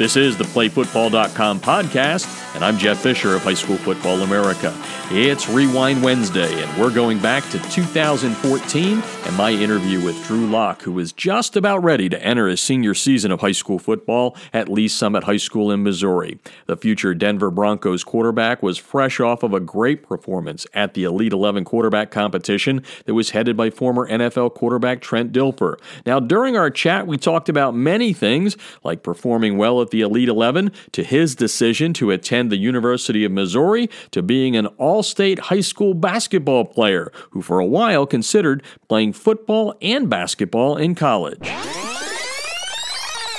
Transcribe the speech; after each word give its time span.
This 0.00 0.16
is 0.16 0.38
the 0.38 0.44
PlayFootball.com 0.44 1.60
podcast, 1.60 2.24
and 2.54 2.64
I'm 2.64 2.78
Jeff 2.78 2.98
Fisher 2.98 3.36
of 3.36 3.42
High 3.42 3.54
School 3.54 3.76
Football 3.76 4.22
America. 4.22 4.76
It's 5.10 5.48
Rewind 5.48 6.02
Wednesday, 6.02 6.62
and 6.62 6.80
we're 6.80 6.92
going 6.92 7.18
back 7.18 7.48
to 7.50 7.58
2014 7.70 9.02
and 9.02 9.36
my 9.36 9.52
interview 9.52 10.04
with 10.04 10.24
Drew 10.26 10.46
Lock, 10.46 10.82
who 10.82 10.98
is 10.98 11.12
just 11.12 11.56
about 11.56 11.78
ready 11.78 12.08
to 12.08 12.22
enter 12.22 12.48
his 12.48 12.60
senior 12.60 12.94
season 12.94 13.30
of 13.30 13.40
high 13.40 13.52
school 13.52 13.78
football 13.78 14.36
at 14.52 14.68
Lee 14.68 14.88
Summit 14.88 15.24
High 15.24 15.36
School 15.36 15.70
in 15.70 15.82
Missouri. 15.82 16.38
The 16.66 16.76
future 16.76 17.14
Denver 17.14 17.50
Broncos 17.50 18.02
quarterback 18.02 18.62
was 18.62 18.78
fresh 18.78 19.20
off 19.20 19.42
of 19.42 19.54
a 19.54 19.60
great 19.60 20.02
performance 20.02 20.66
at 20.74 20.94
the 20.94 21.04
Elite 21.04 21.32
11 21.32 21.64
quarterback 21.64 22.10
competition 22.10 22.82
that 23.04 23.14
was 23.14 23.30
headed 23.30 23.56
by 23.56 23.70
former 23.70 24.08
NFL 24.08 24.54
quarterback 24.54 25.00
Trent 25.00 25.32
Dilfer. 25.32 25.76
Now, 26.04 26.18
during 26.18 26.56
our 26.56 26.70
chat, 26.70 27.06
we 27.06 27.16
talked 27.16 27.48
about 27.48 27.74
many 27.74 28.12
things, 28.12 28.56
like 28.82 29.02
performing 29.02 29.56
well 29.56 29.80
at 29.80 29.90
the 29.90 30.00
Elite 30.00 30.28
11 30.28 30.72
to 30.92 31.04
his 31.04 31.34
decision 31.34 31.92
to 31.94 32.10
attend 32.10 32.39
the 32.48 32.56
University 32.56 33.24
of 33.24 33.32
Missouri 33.32 33.90
to 34.10 34.22
being 34.22 34.56
an 34.56 34.66
all 34.78 35.02
state 35.02 35.38
high 35.38 35.60
school 35.60 35.94
basketball 35.94 36.64
player 36.64 37.12
who, 37.30 37.42
for 37.42 37.58
a 37.58 37.66
while, 37.66 38.06
considered 38.06 38.62
playing 38.88 39.12
football 39.12 39.74
and 39.82 40.08
basketball 40.08 40.76
in 40.76 40.94
college. 40.94 41.50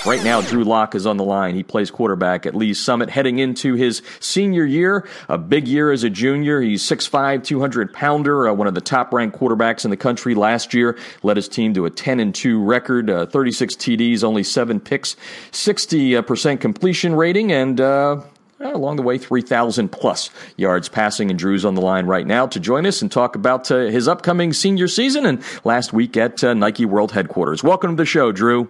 Right 0.04 0.24
now, 0.24 0.42
Drew 0.42 0.64
Lock 0.64 0.96
is 0.96 1.06
on 1.06 1.18
the 1.18 1.24
line. 1.24 1.54
He 1.54 1.62
plays 1.62 1.92
quarterback 1.92 2.48
at 2.48 2.56
Lee's 2.56 2.84
Summit, 2.84 3.12
heading 3.12 3.38
into 3.38 3.76
his 3.76 4.02
senior 4.20 4.66
year, 4.66 5.08
a 5.30 5.38
big 5.38 5.68
year 5.68 5.92
as 5.92 6.04
a 6.04 6.10
junior. 6.10 6.60
He's 6.60 6.82
6'5", 6.82 7.44
200 7.44 7.94
pounder, 7.94 8.50
uh, 8.50 8.54
one 8.54 8.66
of 8.66 8.74
the 8.74 8.82
top 8.82 9.14
ranked 9.14 9.38
quarterbacks 9.38 9.86
in 9.86 9.92
the 9.92 9.98
country 9.98 10.34
last 10.34 10.74
year. 10.74 10.98
Led 11.22 11.38
his 11.38 11.48
team 11.48 11.76
to 11.76 11.86
a 11.86 11.92
10 11.92 12.20
and 12.20 12.34
2 12.34 12.64
record, 12.64 13.12
uh, 13.12 13.28
36 13.28 13.76
TDs, 13.76 14.24
only 14.24 14.42
seven 14.42 14.80
picks, 14.80 15.16
60% 15.52 16.60
completion 16.60 17.14
rating, 17.14 17.52
and 17.52 17.80
uh, 17.80 18.22
along 18.64 18.98
the 18.98 19.02
way, 19.02 19.18
3,000 19.18 19.90
plus 19.90 20.30
yards 20.58 20.90
passing. 20.90 21.30
And 21.30 21.40
Drew's 21.40 21.66
on 21.66 21.76
the 21.76 21.82
line 21.82 22.06
right 22.06 22.26
now 22.26 22.48
to 22.48 22.60
join 22.60 22.86
us 22.86 23.02
and 23.02 23.12
talk 23.12 23.36
about 23.36 23.72
uh, 23.72 23.80
his 23.86 24.08
upcoming 24.08 24.54
senior 24.54 24.88
season 24.88 25.26
and 25.26 25.44
last 25.64 25.94
week 25.94 26.18
at 26.18 26.44
uh, 26.44 26.54
Nike 26.54 26.86
World 26.86 27.12
Headquarters. 27.12 27.64
Welcome 27.64 27.98
to 27.98 28.02
the 28.02 28.06
show, 28.06 28.32
Drew. 28.32 28.70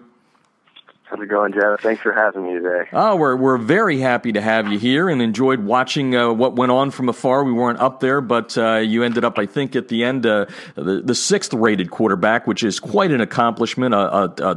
How's 1.11 1.19
it 1.19 1.27
going, 1.27 1.51
Jeff? 1.51 1.81
Thanks 1.81 2.01
for 2.01 2.13
having 2.13 2.45
me 2.45 2.53
today. 2.53 2.87
Oh, 2.93 3.17
we're 3.17 3.35
we're 3.35 3.57
very 3.57 3.99
happy 3.99 4.31
to 4.31 4.39
have 4.39 4.71
you 4.71 4.79
here 4.79 5.09
and 5.09 5.21
enjoyed 5.21 5.59
watching 5.59 6.15
uh, 6.15 6.31
what 6.31 6.55
went 6.55 6.71
on 6.71 6.89
from 6.89 7.09
afar. 7.09 7.43
We 7.43 7.51
weren't 7.51 7.79
up 7.79 7.99
there, 7.99 8.21
but 8.21 8.57
uh, 8.57 8.77
you 8.77 9.03
ended 9.03 9.25
up, 9.25 9.37
I 9.37 9.45
think, 9.45 9.75
at 9.75 9.89
the 9.89 10.05
end, 10.05 10.25
uh, 10.25 10.45
the, 10.75 11.01
the 11.03 11.13
sixth 11.13 11.53
rated 11.53 11.91
quarterback, 11.91 12.47
which 12.47 12.63
is 12.63 12.79
quite 12.79 13.11
an 13.11 13.19
accomplishment. 13.19 13.93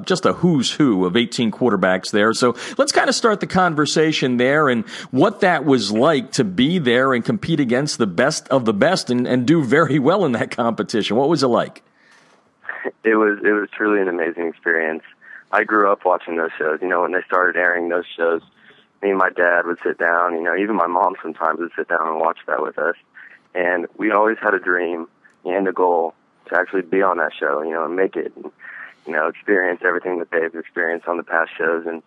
just 0.07 0.27
a 0.27 0.33
who's 0.33 0.71
who 0.71 1.05
of 1.07 1.17
18 1.17 1.51
quarterbacks 1.51 2.13
there. 2.13 2.33
So 2.33 2.55
let's 2.79 2.93
kind 2.93 3.09
of 3.09 3.17
start 3.17 3.41
the 3.41 3.49
conversation 3.49 4.37
there 4.37 4.69
and 4.69 4.87
what 5.11 5.41
that 5.41 5.65
was 5.65 5.91
like 5.91 6.31
to 6.33 6.45
be 6.45 6.79
there 6.79 7.15
and 7.15 7.25
compete 7.25 7.59
against 7.59 7.99
the 7.99 8.07
best 8.07 8.47
of 8.47 8.65
the 8.65 8.75
best 8.75 9.11
and, 9.11 9.27
and 9.27 9.45
do 9.45 9.65
very 9.65 9.99
well 9.99 10.25
in 10.25 10.31
that 10.33 10.53
competition. 10.53 11.17
What 11.17 11.29
was 11.29 11.43
it 11.43 11.49
like? 11.49 11.83
It 13.03 13.17
was 13.17 13.41
it 13.43 13.51
was 13.51 13.69
truly 13.73 14.01
an 14.01 14.09
amazing 14.09 14.47
experience. 14.47 15.03
I 15.55 15.63
grew 15.63 15.91
up 15.93 16.05
watching 16.05 16.37
those 16.37 16.51
shows. 16.59 16.81
You 16.83 16.89
know, 16.89 17.03
when 17.03 17.13
they 17.13 17.23
started 17.27 17.57
airing 17.57 17.89
those 17.89 18.07
shows, 18.17 18.43
me 19.01 19.11
and 19.11 19.19
my 19.19 19.31
dad 19.31 19.67
would 19.67 19.79
sit 19.85 19.99
down. 19.99 20.35
You 20.35 20.43
know, 20.43 20.57
even 20.57 20.75
my 20.75 20.89
mom 20.89 21.15
sometimes 21.23 21.61
would 21.61 21.71
sit 21.77 21.89
down 21.89 22.09
and 22.09 22.19
watch 22.19 22.39
that 22.49 22.61
with 22.61 22.77
us. 22.77 22.97
And 23.55 23.87
we 23.97 24.11
always 24.11 24.37
had 24.43 24.53
a 24.53 24.59
dream 24.59 25.07
and 25.45 25.69
a 25.69 25.73
goal 25.73 26.13
to 26.49 26.59
actually 26.59 26.83
be 26.83 27.03
on 27.03 27.19
that 27.19 27.31
show. 27.39 27.63
You 27.63 27.71
know, 27.71 27.85
and 27.85 27.95
make 27.95 28.17
it. 28.17 28.33
And, 28.35 28.51
you 29.07 29.13
know, 29.13 29.29
experience 29.29 29.83
everything 29.85 30.19
that 30.19 30.33
they've 30.33 30.55
experienced 30.59 31.07
on 31.07 31.19
the 31.19 31.23
past 31.23 31.53
shows 31.57 31.87
and 31.87 32.03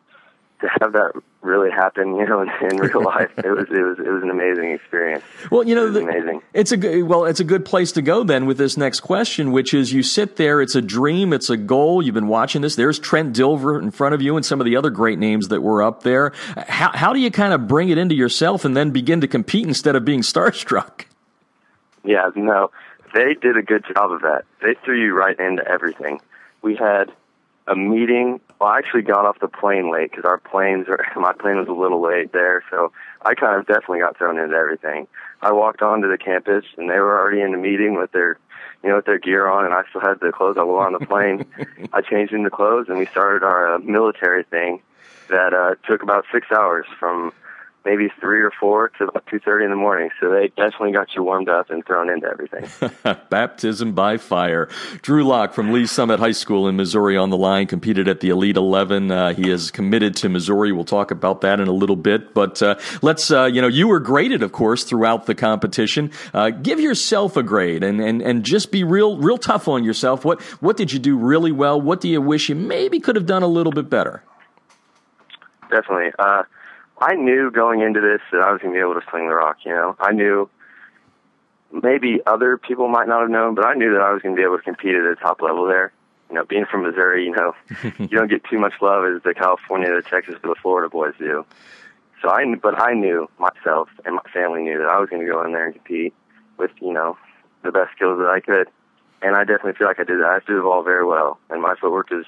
to 0.61 0.67
have 0.81 0.94
that 0.94 1.11
really 1.41 1.69
happen, 1.69 2.16
you 2.16 2.25
know, 2.25 2.41
in, 2.41 2.50
in 2.72 2.77
real 2.77 3.03
life, 3.03 3.31
it 3.38 3.47
was 3.47 3.67
it 3.69 3.81
was 3.81 4.00
it 4.00 4.09
was 4.09 4.23
an 4.23 4.30
amazing 4.30 4.72
experience. 4.72 5.23
Well, 5.52 5.64
you 5.64 5.76
know, 5.76 5.87
it 5.87 5.95
amazing. 5.95 6.42
It's 6.54 6.71
a 6.71 6.77
good, 6.77 7.04
well, 7.04 7.26
it's 7.26 7.39
a 7.39 7.43
good 7.43 7.65
place 7.65 7.92
to 7.93 8.02
go 8.02 8.23
then 8.23 8.45
with 8.45 8.58
this 8.58 8.77
next 8.77 9.02
question, 9.02 9.52
which 9.52 9.73
is 9.73 9.93
you 9.93 10.04
sit 10.04 10.36
there, 10.36 10.61
it's 10.61 10.76
a 10.76 10.82
dream, 10.82 11.33
it's 11.33 11.49
a 11.49 11.58
goal. 11.58 12.02
You've 12.02 12.15
been 12.15 12.27
watching 12.27 12.61
this. 12.61 12.76
There's 12.76 12.99
Trent 12.99 13.36
Dilfer 13.36 13.82
in 13.82 13.92
front 13.92 14.15
of 14.15 14.21
you, 14.21 14.36
and 14.36 14.45
some 14.45 14.59
of 14.59 14.65
the 14.65 14.76
other 14.76 14.89
great 14.89 15.20
names 15.20 15.48
that 15.49 15.61
were 15.61 15.83
up 15.83 16.04
there. 16.04 16.33
How 16.67 16.92
how 16.93 17.14
do 17.14 17.20
you 17.20 17.32
kind 17.32 17.53
of 17.53 17.67
bring 17.67 17.89
it 17.89 17.98
into 17.98 18.15
yourself 18.15 18.65
and 18.65 18.76
then 18.76 18.92
begin 18.92 19.21
to 19.21 19.27
compete 19.27 19.67
instead 19.67 19.95
of 19.95 20.05
being 20.05 20.21
starstruck? 20.21 21.05
Yeah, 22.03 22.30
no, 22.36 22.71
they 23.14 23.33
did 23.33 23.58
a 23.58 23.61
good 23.61 23.83
job 23.93 24.11
of 24.11 24.21
that. 24.21 24.43
They 24.61 24.76
threw 24.86 24.99
you 24.99 25.14
right 25.14 25.37
into 25.37 25.67
everything. 25.67 26.21
We 26.61 26.76
had 26.76 27.11
a 27.67 27.76
meeting. 27.76 28.39
Well, 28.60 28.70
I 28.70 28.78
actually 28.78 29.04
got 29.04 29.26
off 29.26 29.39
the 29.39 29.48
plane 29.48 29.92
late 29.92 30.11
because 30.11 30.26
our 30.26 30.38
planes 30.38 30.88
are 30.88 31.05
my 31.20 31.33
plane 31.33 31.58
was 31.58 31.67
a 31.67 31.73
little 31.73 32.02
late 32.02 32.32
there, 32.32 32.64
so 32.70 32.92
I 33.23 33.36
kind 33.36 33.60
of 33.60 33.67
definitely 33.67 34.00
got 34.00 34.17
thrown 34.17 34.39
into 34.39 34.55
everything. 34.55 35.08
I 35.42 35.52
walked 35.52 35.82
onto 35.82 36.10
the 36.10 36.17
campus 36.17 36.66
and 36.77 36.89
they 36.89 37.00
were 37.00 37.20
already 37.20 37.42
in 37.42 37.52
the 37.52 37.58
meeting 37.58 37.95
with 37.95 38.11
their, 38.11 38.39
you 38.83 38.89
know, 38.89 38.95
with 38.95 39.06
their 39.06 39.20
gear 39.20 39.48
on, 39.48 39.66
and 39.66 39.73
I 39.73 39.83
still 39.89 40.02
had 40.02 40.20
the 40.20 40.32
clothes 40.32 40.58
I 40.58 40.64
wore 40.64 40.86
on 40.86 40.94
the 40.94 41.06
plane. 41.06 41.45
I 41.94 42.02
changed 42.02 42.33
into 42.33 42.50
clothes 42.50 42.88
and 42.89 42.98
we 42.98 43.06
started 43.06 43.44
our 43.44 43.76
uh, 43.76 43.80
military 43.80 44.44
thing 44.44 44.82
that 45.30 45.54
uh, 45.54 45.76
took 45.88 46.04
about 46.04 46.26
six 46.32 46.48
hours 46.52 46.86
from 47.00 47.33
maybe 47.87 48.11
three 48.20 48.42
or 48.42 48.52
four 48.59 48.89
to 48.89 49.05
about 49.05 49.25
two 49.27 49.39
thirty 49.39 49.64
in 49.64 49.71
the 49.71 49.77
morning. 49.77 50.09
So 50.20 50.30
they 50.30 50.49
definitely 50.49 50.92
got 50.92 51.08
you 51.15 51.23
warmed 51.23 51.48
up 51.48 51.70
and 51.70 51.86
thrown 51.86 52.09
into 52.09 52.27
everything. 52.27 52.67
Baptism 53.30 53.93
by 53.93 54.17
fire. 54.17 54.67
Drew 55.02 55.23
Lock 55.23 55.53
from 55.53 55.71
Lee 55.71 55.86
Summit 55.86 56.20
High 56.20 56.33
School 56.33 56.67
in 56.67 56.76
Missouri 56.76 57.15
on 57.15 57.30
the 57.30 57.37
line 57.37 57.65
competed 57.65 58.09
at 58.09 58.20
the 58.20 58.30
Elite 58.30 58.58
Eleven. 58.58 59.09
Uh, 59.09 59.33
he 59.33 59.49
is 59.49 59.71
committed 59.71 60.17
to 60.17 60.30
Missouri. 60.30 60.73
We'll 60.73 60.83
talk 60.83 61.11
about 61.11 61.42
that 61.42 61.61
in 61.61 61.70
a 61.70 61.73
little 61.73 61.95
bit. 61.95 62.33
But 62.33 62.61
uh, 62.61 62.76
let's 63.02 63.31
uh, 63.31 63.45
you 63.45 63.61
know 63.61 63.70
you 63.70 63.87
were 63.87 64.02
graded, 64.02 64.43
of 64.43 64.52
course, 64.52 64.83
throughout 64.83 65.26
the 65.26 65.36
competition. 65.36 66.11
Uh, 66.33 66.49
give 66.49 66.81
yourself 66.81 67.37
a 67.37 67.43
grade 67.43 67.83
and, 67.83 68.02
and 68.02 68.21
and 68.21 68.43
just 68.43 68.70
be 68.70 68.83
real 68.83 69.17
real 69.17 69.37
tough 69.37 69.70
on 69.70 69.86
yourself. 69.86 70.26
What 70.26 70.42
what 70.61 70.76
did 70.76 70.92
you 70.92 70.99
do 70.99 71.17
really 71.17 71.53
well? 71.53 71.80
What 71.80 72.02
do 72.02 72.09
you 72.09 72.21
wish 72.21 72.49
you 72.49 72.55
maybe 72.55 72.99
could 72.99 73.15
have 73.15 73.26
done 73.26 73.43
a 73.43 73.47
little 73.47 73.71
bit 73.71 73.89
better? 73.89 74.23
Definitely. 75.70 76.11
I 76.99 77.15
knew 77.15 77.52
going 77.52 77.81
into 77.81 78.02
this 78.02 78.21
that 78.31 78.41
I 78.41 78.52
was 78.52 78.61
going 78.61 78.73
to 78.73 78.77
be 78.77 78.81
able 78.81 78.99
to 78.99 79.05
sling 79.09 79.27
the 79.27 79.35
rock. 79.35 79.58
You 79.65 79.71
know, 79.71 79.95
I 79.99 80.11
knew 80.11 80.49
maybe 81.71 82.19
other 82.25 82.58
people 82.58 82.87
might 82.87 83.08
not 83.08 83.21
have 83.21 83.30
known, 83.30 83.55
but 83.55 83.65
I 83.65 83.73
knew 83.73 83.93
that 83.93 84.02
I 84.02 84.11
was 84.11 84.21
going 84.21 84.35
to 84.35 84.39
be 84.39 84.43
able 84.43 84.58
to 84.58 84.63
compete 84.63 84.95
at 84.95 85.03
the 85.03 85.15
top 85.19 85.41
level 85.41 85.65
there. 85.65 85.91
You 86.30 86.35
know, 86.35 86.43
being 86.43 86.65
from 86.65 86.83
Missouri, 86.83 87.25
you 87.25 87.31
know, 87.31 87.53
you 87.99 88.08
don't 88.08 88.30
get 88.30 88.43
too 88.43 88.59
much 88.59 88.73
love 88.81 89.05
as 89.05 89.23
the 89.23 89.33
California, 89.33 89.89
the 89.89 90.02
Texas, 90.02 90.35
or 90.43 90.49
the 90.49 90.59
Florida 90.61 90.89
boys 90.89 91.13
do. 91.17 91.45
So 92.21 92.30
I, 92.30 92.43
but 92.55 92.80
I 92.80 92.93
knew 92.93 93.29
myself 93.37 93.89
and 94.03 94.15
my 94.15 94.31
family 94.33 94.64
knew 94.64 94.77
that 94.79 94.87
I 94.87 94.99
was 94.99 95.09
going 95.09 95.25
to 95.25 95.31
go 95.31 95.43
in 95.45 95.53
there 95.53 95.65
and 95.65 95.75
compete 95.75 96.14
with, 96.58 96.71
you 96.81 96.91
know, 96.91 97.17
the 97.64 97.71
best 97.71 97.91
skills 97.95 98.19
that 98.19 98.27
I 98.27 98.39
could. 98.39 98.67
And 99.21 99.35
I 99.35 99.43
definitely 99.43 99.73
feel 99.73 99.87
like 99.87 99.99
I 99.99 100.03
did 100.03 100.19
that. 100.19 100.27
I 100.27 100.39
did 100.39 100.58
it 100.58 100.64
all 100.64 100.83
very 100.83 101.05
well, 101.05 101.39
and 101.49 101.61
my 101.61 101.75
footwork 101.79 102.11
is, 102.11 102.25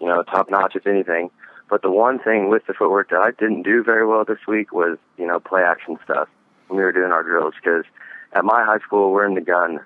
you 0.00 0.06
know, 0.06 0.22
top 0.24 0.50
notch 0.50 0.76
if 0.76 0.86
anything. 0.86 1.30
But 1.72 1.80
the 1.80 1.90
one 1.90 2.18
thing 2.18 2.50
with 2.50 2.66
the 2.66 2.74
footwork 2.74 3.08
that 3.08 3.20
I 3.20 3.30
didn't 3.30 3.62
do 3.62 3.82
very 3.82 4.06
well 4.06 4.26
this 4.26 4.46
week 4.46 4.74
was, 4.74 4.98
you 5.16 5.26
know, 5.26 5.40
play 5.40 5.62
action 5.62 5.96
stuff 6.04 6.28
when 6.68 6.76
we 6.76 6.84
were 6.84 6.92
doing 6.92 7.12
our 7.12 7.22
drills. 7.22 7.54
Because 7.56 7.86
at 8.34 8.44
my 8.44 8.62
high 8.62 8.80
school, 8.80 9.10
we're 9.10 9.24
in 9.24 9.32
the 9.32 9.40
gun 9.40 9.80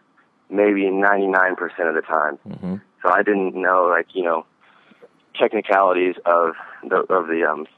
maybe 0.50 0.82
99% 0.82 1.52
of 1.88 1.94
the 1.94 2.02
time. 2.02 2.38
Mm-hmm. 2.44 2.74
So 3.02 3.08
I 3.08 3.22
didn't 3.22 3.54
know, 3.54 3.86
like, 3.88 4.08
you 4.16 4.24
know, 4.24 4.46
technicalities 5.38 6.16
of 6.26 6.54
the, 6.82 7.02
of 7.02 7.28
the, 7.28 7.48
um, 7.48 7.68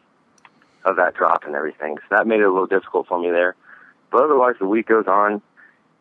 of 0.87 0.97
that 0.97 1.13
drop 1.13 1.45
and 1.45 1.55
everything. 1.55 1.99
So 2.09 2.17
that 2.17 2.27
made 2.27 2.41
it 2.41 2.47
a 2.47 2.51
little 2.51 2.67
difficult 2.67 3.09
for 3.09 3.21
me 3.21 3.31
there. 3.31 3.57
But 4.11 4.23
otherwise, 4.23 4.55
the 4.59 4.67
week 4.67 4.89
goes 4.89 5.07
on, 5.07 5.43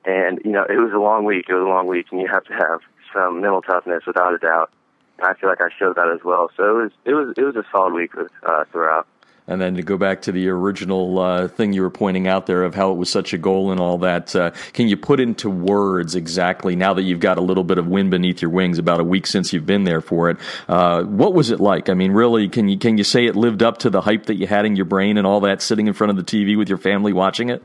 and, 0.06 0.40
you 0.46 0.52
know, 0.52 0.64
it 0.64 0.78
was 0.78 0.94
a 0.96 1.00
long 1.00 1.26
week. 1.26 1.48
It 1.50 1.54
was 1.54 1.66
a 1.66 1.70
long 1.70 1.88
week, 1.88 2.06
and 2.12 2.22
you 2.22 2.30
have 2.32 2.46
to 2.46 2.54
have 2.54 2.80
some 3.14 3.42
mental 3.42 3.62
toughness 3.62 4.06
without 4.08 4.34
a 4.34 4.38
doubt. 4.38 4.72
I 5.20 5.34
feel 5.34 5.50
like 5.50 5.62
I 5.62 5.70
showed 5.78 5.96
that 5.96 6.10
as 6.14 6.24
well. 6.24 6.50
So 6.56 6.64
it 6.64 6.84
was 6.84 6.92
it 7.06 7.14
was 7.14 7.34
it 7.38 7.44
was 7.44 7.56
a 7.56 7.64
solid 7.72 7.94
week 7.94 8.12
uh, 8.16 8.66
throughout. 8.72 9.08
And 9.50 9.62
then 9.62 9.76
to 9.76 9.82
go 9.82 9.98
back 9.98 10.24
to 10.24 10.34
the 10.34 10.50
original 10.50 11.20
uh, 11.20 11.48
thing 11.48 11.72
you 11.72 11.82
were 11.82 11.90
pointing 11.90 12.28
out 12.28 12.48
there 12.48 12.64
of 12.64 12.76
how 12.76 12.92
it 12.92 12.96
was 12.96 13.10
such 13.10 13.32
a 13.32 13.38
goal 13.38 13.72
and 13.72 13.80
all 13.80 13.98
that, 14.00 14.36
uh, 14.36 14.52
can 14.74 14.90
you 14.90 14.98
put 14.98 15.22
into 15.22 15.50
words 15.50 16.16
exactly 16.16 16.76
now 16.76 16.94
that 16.94 17.04
you've 17.04 17.22
got 17.22 17.38
a 17.38 17.42
little 17.42 17.64
bit 17.64 17.78
of 17.78 17.88
wind 17.88 18.12
beneath 18.12 18.42
your 18.42 18.52
wings, 18.52 18.78
about 18.78 19.00
a 19.00 19.06
week 19.06 19.26
since 19.26 19.54
you've 19.54 19.66
been 19.66 19.86
there 19.86 20.02
for 20.02 20.30
it? 20.30 20.38
Uh, 20.68 21.04
what 21.04 21.34
was 21.34 21.50
it 21.50 21.62
like? 21.62 21.88
I 21.88 21.94
mean, 21.94 22.12
really, 22.12 22.50
can 22.50 22.68
you 22.68 22.78
can 22.78 22.98
you 22.98 23.06
say 23.06 23.26
it 23.26 23.38
lived 23.38 23.64
up 23.64 23.78
to 23.80 23.90
the 23.90 24.02
hype 24.02 24.26
that 24.26 24.36
you 24.36 24.48
had 24.48 24.66
in 24.66 24.76
your 24.76 24.86
brain 24.86 25.18
and 25.18 25.26
all 25.26 25.40
that, 25.42 25.62
sitting 25.62 25.88
in 25.88 25.94
front 25.94 26.12
of 26.12 26.18
the 26.18 26.24
TV 26.24 26.58
with 26.58 26.68
your 26.68 26.78
family 26.78 27.14
watching 27.14 27.50
it? 27.50 27.64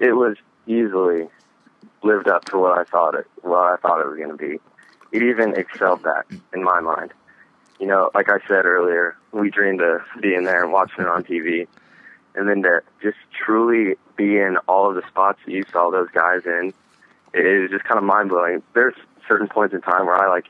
It 0.00 0.12
was 0.12 0.36
easily 0.66 1.28
lived 2.02 2.26
up 2.26 2.44
to 2.46 2.58
what 2.58 2.76
I 2.76 2.82
thought 2.82 3.14
it 3.14 3.28
what 3.42 3.58
I 3.58 3.76
thought 3.76 4.00
it 4.00 4.08
was 4.08 4.16
going 4.16 4.30
to 4.30 4.36
be 4.36 4.58
it 5.12 5.22
even 5.22 5.54
excelled 5.54 6.02
that 6.02 6.24
in 6.52 6.62
my 6.62 6.80
mind. 6.80 7.12
You 7.78 7.86
know, 7.86 8.10
like 8.14 8.28
I 8.28 8.38
said 8.48 8.64
earlier, 8.64 9.16
we 9.32 9.50
dreamed 9.50 9.80
of 9.82 10.00
being 10.20 10.44
there 10.44 10.62
and 10.62 10.72
watching 10.72 11.04
it 11.04 11.08
on 11.08 11.24
TV, 11.24 11.66
and 12.34 12.48
then 12.48 12.62
to 12.62 12.80
just 13.02 13.18
truly 13.44 13.96
be 14.16 14.38
in 14.38 14.56
all 14.68 14.88
of 14.88 14.94
the 14.94 15.06
spots 15.08 15.40
that 15.44 15.52
you 15.52 15.64
saw 15.70 15.90
those 15.90 16.08
guys 16.14 16.42
in, 16.46 16.72
it 17.34 17.46
is 17.46 17.70
just 17.70 17.84
kind 17.84 17.98
of 17.98 18.04
mind 18.04 18.28
blowing. 18.28 18.62
There's 18.74 18.94
certain 19.26 19.48
points 19.48 19.74
in 19.74 19.80
time 19.80 20.06
where 20.06 20.16
I 20.16 20.28
like 20.28 20.46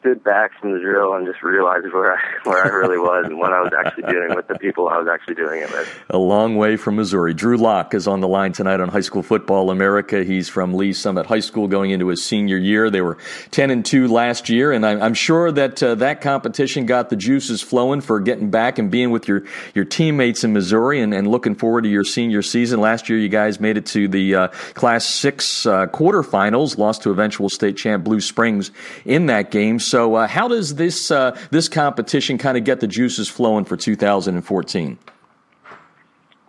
stood 0.00 0.22
back 0.22 0.50
from 0.60 0.72
the 0.72 0.80
drill 0.80 1.14
and 1.14 1.26
just 1.26 1.42
realized 1.42 1.86
where 1.92 2.14
I 2.14 2.20
where 2.44 2.64
I 2.64 2.68
really 2.68 2.98
was 2.98 3.26
and 3.26 3.38
what 3.38 3.52
I 3.52 3.60
was 3.60 3.72
actually 3.78 4.12
doing 4.12 4.34
with 4.34 4.48
the 4.48 4.58
people 4.58 4.88
I 4.88 4.98
was 4.98 5.08
actually 5.12 5.34
doing 5.34 5.62
it 5.62 5.70
with. 5.70 5.88
A 6.10 6.18
long 6.18 6.56
way 6.56 6.76
from 6.76 6.96
Missouri. 6.96 7.34
Drew 7.34 7.56
Lock 7.56 7.94
is 7.94 8.06
on 8.06 8.20
the 8.20 8.28
line 8.28 8.52
tonight 8.52 8.80
on 8.80 8.88
High 8.88 9.00
School 9.00 9.22
Football 9.22 9.70
America. 9.70 10.24
He's 10.24 10.48
from 10.48 10.74
Lee 10.74 10.92
Summit 10.92 11.26
High 11.26 11.40
School, 11.40 11.68
going 11.68 11.90
into 11.90 12.08
his 12.08 12.24
senior 12.24 12.56
year. 12.56 12.90
They 12.90 13.00
were 13.00 13.18
ten 13.50 13.70
and 13.70 13.84
two 13.84 14.08
last 14.08 14.48
year, 14.48 14.72
and 14.72 14.84
I'm, 14.84 15.02
I'm 15.02 15.14
sure 15.14 15.50
that 15.52 15.82
uh, 15.82 15.94
that 15.96 16.20
competition 16.20 16.86
got 16.86 17.10
the 17.10 17.16
juices 17.16 17.62
flowing 17.62 18.00
for 18.00 18.20
getting 18.20 18.50
back 18.50 18.78
and 18.78 18.90
being 18.90 19.10
with 19.10 19.28
your 19.28 19.44
your 19.74 19.84
teammates 19.84 20.44
in 20.44 20.52
Missouri, 20.52 21.00
and, 21.00 21.12
and 21.12 21.26
looking 21.28 21.54
forward 21.54 21.84
to 21.84 21.90
your 21.90 22.04
senior 22.04 22.42
season. 22.42 22.80
Last 22.80 23.08
year, 23.08 23.18
you 23.18 23.28
guys 23.28 23.60
made 23.60 23.76
it 23.76 23.86
to 23.86 24.08
the 24.08 24.34
uh, 24.34 24.48
Class 24.74 25.04
Six 25.04 25.66
uh, 25.66 25.86
quarterfinals, 25.86 26.78
lost 26.78 27.02
to 27.02 27.10
eventual 27.10 27.48
state 27.48 27.76
champ 27.76 28.04
Blue 28.04 28.20
Springs 28.20 28.70
in 29.04 29.26
that 29.26 29.50
game. 29.50 29.78
So, 29.88 30.16
uh, 30.16 30.26
how 30.26 30.48
does 30.48 30.74
this 30.74 31.10
uh, 31.10 31.38
this 31.50 31.68
competition 31.68 32.36
kind 32.36 32.58
of 32.58 32.64
get 32.64 32.80
the 32.80 32.86
juices 32.86 33.28
flowing 33.28 33.64
for 33.64 33.76
2014? 33.76 34.98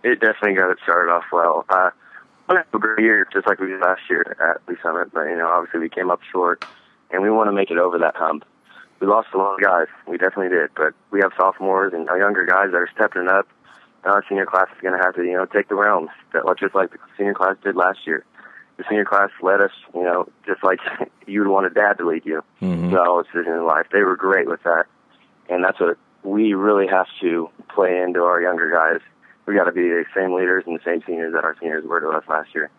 It 0.03 0.19
definitely 0.19 0.55
got 0.55 0.71
it 0.71 0.77
started 0.83 1.11
off 1.11 1.23
well. 1.31 1.65
Uh, 1.69 1.91
we 2.49 2.55
a 2.55 2.79
great 2.79 3.03
year, 3.03 3.27
just 3.31 3.47
like 3.47 3.59
we 3.59 3.67
did 3.67 3.79
last 3.79 4.01
year 4.09 4.35
at 4.39 4.67
Lee 4.67 4.75
Summit. 4.83 5.13
But 5.13 5.25
you 5.25 5.37
know, 5.37 5.47
obviously 5.47 5.79
we 5.79 5.89
came 5.89 6.11
up 6.11 6.19
short, 6.31 6.65
and 7.11 7.23
we 7.23 7.29
want 7.29 7.47
to 7.47 7.53
make 7.53 7.71
it 7.71 7.77
over 7.77 7.97
that 7.99 8.15
hump. 8.15 8.43
We 8.99 9.07
lost 9.07 9.29
a 9.33 9.37
lot 9.37 9.53
of 9.53 9.61
guys, 9.61 9.87
we 10.07 10.17
definitely 10.17 10.49
did, 10.49 10.71
but 10.75 10.93
we 11.09 11.21
have 11.21 11.31
sophomores 11.37 11.93
and 11.93 12.05
younger 12.05 12.45
guys 12.45 12.71
that 12.71 12.77
are 12.77 12.89
stepping 12.93 13.29
up. 13.29 13.47
And 14.03 14.11
our 14.11 14.25
senior 14.27 14.45
class 14.45 14.67
is 14.75 14.81
going 14.81 14.97
to 14.97 15.03
have 15.03 15.15
to, 15.15 15.23
you 15.23 15.37
know, 15.37 15.45
take 15.45 15.69
the 15.69 15.75
realms, 15.75 16.09
that 16.33 16.43
just 16.59 16.75
like 16.75 16.91
the 16.91 16.97
senior 17.17 17.33
class 17.33 17.55
did 17.63 17.77
last 17.77 17.99
year 18.05 18.25
the 18.79 18.85
senior 18.89 19.03
class 19.03 19.29
led 19.43 19.59
us, 19.59 19.71
you 19.93 20.03
know, 20.03 20.27
just 20.47 20.63
like 20.63 20.79
you 21.27 21.41
would 21.41 21.49
want 21.49 21.67
a 21.67 21.69
dad 21.69 21.97
to 21.97 22.07
lead 22.07 22.25
you. 22.25 22.41
Mm-hmm. 22.61 22.91
So 22.93 23.19
it's 23.19 23.29
in 23.35 23.65
life. 23.65 23.87
They 23.91 24.03
were 24.03 24.15
great 24.15 24.47
with 24.47 24.63
that, 24.63 24.85
and 25.49 25.63
that's 25.63 25.79
what 25.79 25.97
we 26.23 26.53
really 26.53 26.87
have 26.87 27.07
to 27.21 27.49
play 27.75 27.99
into 28.01 28.21
our 28.23 28.41
younger 28.41 28.71
guys. 28.71 29.01
We 29.45 29.55
got 29.55 29.65
to 29.65 29.73
be 29.73 29.81
the 29.81 30.05
same 30.15 30.33
leaders 30.33 30.63
and 30.65 30.79
the 30.79 30.83
same 30.85 31.03
seniors 31.05 31.33
that 31.33 31.43
our 31.43 31.55
seniors 31.59 31.83
were 31.85 31.99
to 31.99 32.09
us 32.09 32.23
last 32.29 32.55
year. 32.55 32.71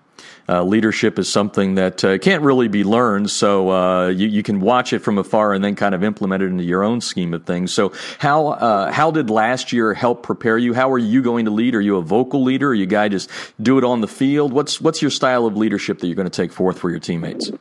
Uh, 0.49 0.65
leadership 0.65 1.19
is 1.19 1.31
something 1.31 1.77
that 1.77 2.03
uh, 2.03 2.19
can't 2.19 2.43
really 2.43 2.67
be 2.67 2.83
learned, 2.83 3.31
so 3.31 3.71
uh, 3.71 4.09
you, 4.09 4.27
you, 4.27 4.43
can 4.43 4.59
watch 4.59 4.93
it 4.93 4.99
from 4.99 5.17
afar 5.17 5.53
and 5.53 5.63
then 5.63 5.77
kind 5.77 5.95
of 5.95 6.03
implement 6.03 6.43
it 6.43 6.47
into 6.47 6.65
your 6.65 6.83
own 6.83 7.01
scheme 7.01 7.33
of 7.35 7.45
things. 7.45 7.73
So, 7.73 7.93
how 8.19 8.49
uh, 8.49 8.91
how 8.91 9.13
did 9.13 9.31
last 9.31 9.73
year 9.73 9.95
help 9.95 10.25
prepare 10.25 10.59
you? 10.59 10.75
How 10.75 10.91
are 10.91 10.99
you 10.99 11.23
going 11.23 11.45
to 11.45 11.53
lead? 11.53 11.77
Are 11.77 11.81
you 11.81 11.99
a 11.99 12.03
vocal 12.03 12.43
leader? 12.43 12.71
Are 12.71 12.75
you 12.75 12.87
guy 12.87 13.09
just 13.09 13.31
do 13.63 13.79
it 13.79 13.85
on 13.85 14.01
the 14.01 14.09
field? 14.09 14.53
What's 14.53 14.81
what's 14.81 15.01
your 15.01 15.13
style 15.13 15.47
of 15.47 15.57
leadership 15.57 16.01
that 16.01 16.09
you're 16.09 16.17
going 16.17 16.29
to 16.29 16.37
take 16.37 16.53
forth 16.53 16.81
for 16.81 16.91
your 16.91 16.99
teammates? 16.99 17.53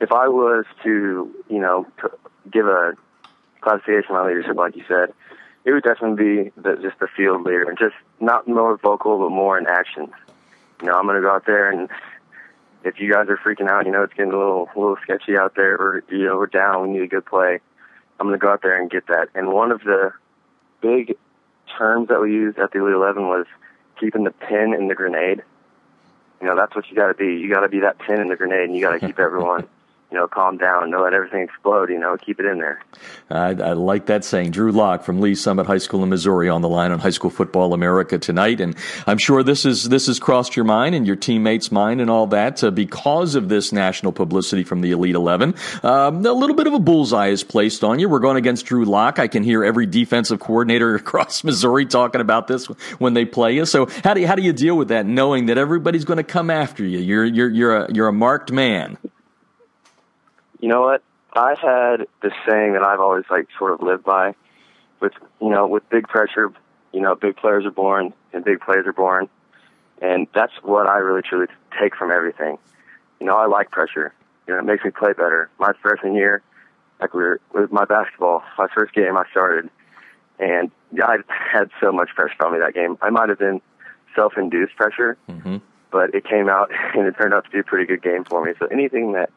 If 0.00 0.12
I 0.12 0.28
was 0.28 0.64
to, 0.84 1.34
you 1.48 1.58
know, 1.58 1.86
give 2.52 2.66
a 2.66 2.92
classification 3.62 4.14
on 4.14 4.28
leadership, 4.28 4.54
like 4.54 4.76
you 4.76 4.84
said, 4.86 5.12
it 5.64 5.72
would 5.72 5.82
definitely 5.82 6.44
be 6.44 6.52
the, 6.56 6.76
just 6.76 7.00
the 7.00 7.08
field 7.16 7.42
leader, 7.42 7.64
and 7.68 7.76
just 7.76 7.96
not 8.20 8.46
more 8.46 8.76
vocal, 8.76 9.18
but 9.18 9.30
more 9.30 9.58
in 9.58 9.66
action 9.66 10.12
you 10.80 10.86
know, 10.88 10.94
I'm 10.94 11.06
going 11.06 11.16
to 11.16 11.22
go 11.22 11.30
out 11.30 11.46
there 11.46 11.70
and 11.70 11.88
if 12.84 13.00
you 13.00 13.12
guys 13.12 13.28
are 13.28 13.36
freaking 13.36 13.68
out, 13.68 13.84
you 13.84 13.92
know, 13.92 14.04
it's 14.04 14.14
getting 14.14 14.32
a 14.32 14.36
little, 14.36 14.68
little 14.76 14.96
sketchy 15.02 15.36
out 15.36 15.54
there 15.56 15.74
or, 15.74 16.04
you 16.08 16.26
know, 16.26 16.36
we're 16.36 16.46
down, 16.46 16.82
we 16.82 16.90
need 16.90 17.02
a 17.02 17.08
good 17.08 17.26
play. 17.26 17.58
I'm 18.18 18.26
going 18.26 18.38
to 18.38 18.42
go 18.44 18.52
out 18.52 18.62
there 18.62 18.80
and 18.80 18.90
get 18.90 19.08
that. 19.08 19.28
And 19.34 19.52
one 19.52 19.72
of 19.72 19.80
the 19.80 20.12
big 20.80 21.16
terms 21.76 22.08
that 22.08 22.20
we 22.20 22.32
used 22.32 22.58
at 22.58 22.70
the 22.70 22.78
Elite 22.78 22.94
11 22.94 23.26
was 23.26 23.46
keeping 23.98 24.24
the 24.24 24.30
pin 24.30 24.72
in 24.72 24.88
the 24.88 24.94
grenade. 24.94 25.42
You 26.40 26.46
know, 26.46 26.56
that's 26.56 26.74
what 26.76 26.88
you 26.88 26.96
got 26.96 27.08
to 27.08 27.14
be. 27.14 27.40
You 27.40 27.50
got 27.52 27.60
to 27.60 27.68
be 27.68 27.80
that 27.80 27.98
pin 27.98 28.20
in 28.20 28.28
the 28.28 28.36
grenade 28.36 28.68
and 28.68 28.76
you 28.76 28.82
got 28.82 28.92
to 28.92 29.04
keep 29.04 29.18
everyone 29.18 29.66
you 30.10 30.16
know, 30.16 30.28
calm 30.28 30.56
down, 30.56 30.90
don't 30.90 31.02
let 31.02 31.12
everything 31.12 31.42
explode, 31.42 31.90
you 31.90 31.98
know, 31.98 32.16
keep 32.16 32.38
it 32.38 32.46
in 32.46 32.58
there. 32.58 32.80
I, 33.28 33.48
I, 33.48 33.72
like 33.72 34.06
that 34.06 34.24
saying. 34.24 34.52
Drew 34.52 34.70
Lock 34.70 35.02
from 35.02 35.20
Lee 35.20 35.34
Summit 35.34 35.66
High 35.66 35.78
School 35.78 36.04
in 36.04 36.08
Missouri 36.08 36.48
on 36.48 36.62
the 36.62 36.68
line 36.68 36.92
on 36.92 37.00
High 37.00 37.10
School 37.10 37.30
Football 37.30 37.74
America 37.74 38.16
tonight. 38.16 38.60
And 38.60 38.76
I'm 39.06 39.18
sure 39.18 39.42
this 39.42 39.64
is 39.64 39.88
this 39.88 40.06
has 40.06 40.20
crossed 40.20 40.54
your 40.54 40.64
mind 40.64 40.94
and 40.94 41.06
your 41.06 41.16
teammates' 41.16 41.72
mind 41.72 42.00
and 42.00 42.08
all 42.08 42.28
that 42.28 42.62
uh, 42.62 42.70
because 42.70 43.34
of 43.34 43.48
this 43.48 43.72
national 43.72 44.12
publicity 44.12 44.62
from 44.62 44.80
the 44.80 44.92
Elite 44.92 45.16
11. 45.16 45.54
Um, 45.82 46.24
a 46.24 46.32
little 46.32 46.54
bit 46.54 46.68
of 46.68 46.72
a 46.72 46.78
bullseye 46.78 47.28
is 47.28 47.42
placed 47.42 47.82
on 47.82 47.98
you. 47.98 48.08
We're 48.08 48.20
going 48.20 48.36
against 48.36 48.66
Drew 48.66 48.84
Lock. 48.84 49.18
I 49.18 49.26
can 49.26 49.42
hear 49.42 49.64
every 49.64 49.86
defensive 49.86 50.38
coordinator 50.38 50.94
across 50.96 51.42
Missouri 51.42 51.84
talking 51.84 52.20
about 52.20 52.46
this 52.46 52.66
when 52.98 53.14
they 53.14 53.24
play 53.24 53.56
you. 53.56 53.66
So 53.66 53.86
how 54.04 54.14
do 54.14 54.20
you, 54.20 54.28
how 54.28 54.36
do 54.36 54.42
you 54.42 54.52
deal 54.52 54.76
with 54.76 54.88
that, 54.88 55.04
knowing 55.04 55.46
that 55.46 55.58
everybody's 55.58 56.04
going 56.04 56.18
to 56.18 56.24
come 56.24 56.48
after 56.48 56.84
you? 56.84 56.98
You're 56.98 57.24
you're 57.24 57.50
you're 57.50 57.76
a, 57.76 57.92
you're 57.92 58.08
a 58.08 58.12
marked 58.12 58.52
man. 58.52 58.98
You 60.60 60.68
know 60.68 60.82
what? 60.82 61.02
I 61.34 61.54
had 61.60 62.06
this 62.22 62.32
saying 62.48 62.72
that 62.72 62.82
I've 62.82 63.00
always 63.00 63.24
like 63.30 63.48
sort 63.58 63.72
of 63.72 63.82
lived 63.82 64.04
by. 64.04 64.34
With 65.00 65.12
you 65.42 65.50
know, 65.50 65.66
with 65.66 65.88
big 65.90 66.08
pressure, 66.08 66.50
you 66.92 67.00
know, 67.00 67.14
big 67.14 67.36
players 67.36 67.66
are 67.66 67.70
born 67.70 68.14
and 68.32 68.42
big 68.42 68.60
plays 68.60 68.86
are 68.86 68.92
born, 68.94 69.28
and 70.00 70.26
that's 70.34 70.54
what 70.62 70.86
I 70.86 70.98
really 70.98 71.20
truly 71.20 71.46
take 71.78 71.94
from 71.94 72.10
everything. 72.10 72.56
You 73.20 73.26
know, 73.26 73.36
I 73.36 73.46
like 73.46 73.70
pressure. 73.70 74.14
You 74.46 74.54
know, 74.54 74.60
it 74.60 74.64
makes 74.64 74.84
me 74.84 74.90
play 74.90 75.12
better. 75.12 75.50
My 75.58 75.72
freshman 75.82 76.14
year, 76.14 76.42
like 77.00 77.12
we 77.12 77.22
were 77.22 77.40
with 77.52 77.70
my 77.70 77.84
basketball, 77.84 78.42
my 78.56 78.68
first 78.74 78.94
game 78.94 79.18
I 79.18 79.24
started, 79.30 79.68
and 80.38 80.70
I 81.02 81.18
had 81.28 81.70
so 81.80 81.92
much 81.92 82.08
pressure 82.14 82.42
on 82.42 82.54
me 82.54 82.58
that 82.60 82.72
game. 82.72 82.96
I 83.02 83.10
might 83.10 83.28
have 83.28 83.38
been 83.38 83.60
self-induced 84.14 84.74
pressure, 84.76 85.18
mm-hmm. 85.28 85.58
but 85.90 86.14
it 86.14 86.24
came 86.24 86.48
out 86.48 86.70
and 86.94 87.06
it 87.06 87.14
turned 87.18 87.34
out 87.34 87.44
to 87.44 87.50
be 87.50 87.58
a 87.58 87.64
pretty 87.64 87.84
good 87.84 88.02
game 88.02 88.24
for 88.24 88.42
me. 88.44 88.52
So 88.58 88.66
anything 88.66 89.12
that 89.12 89.30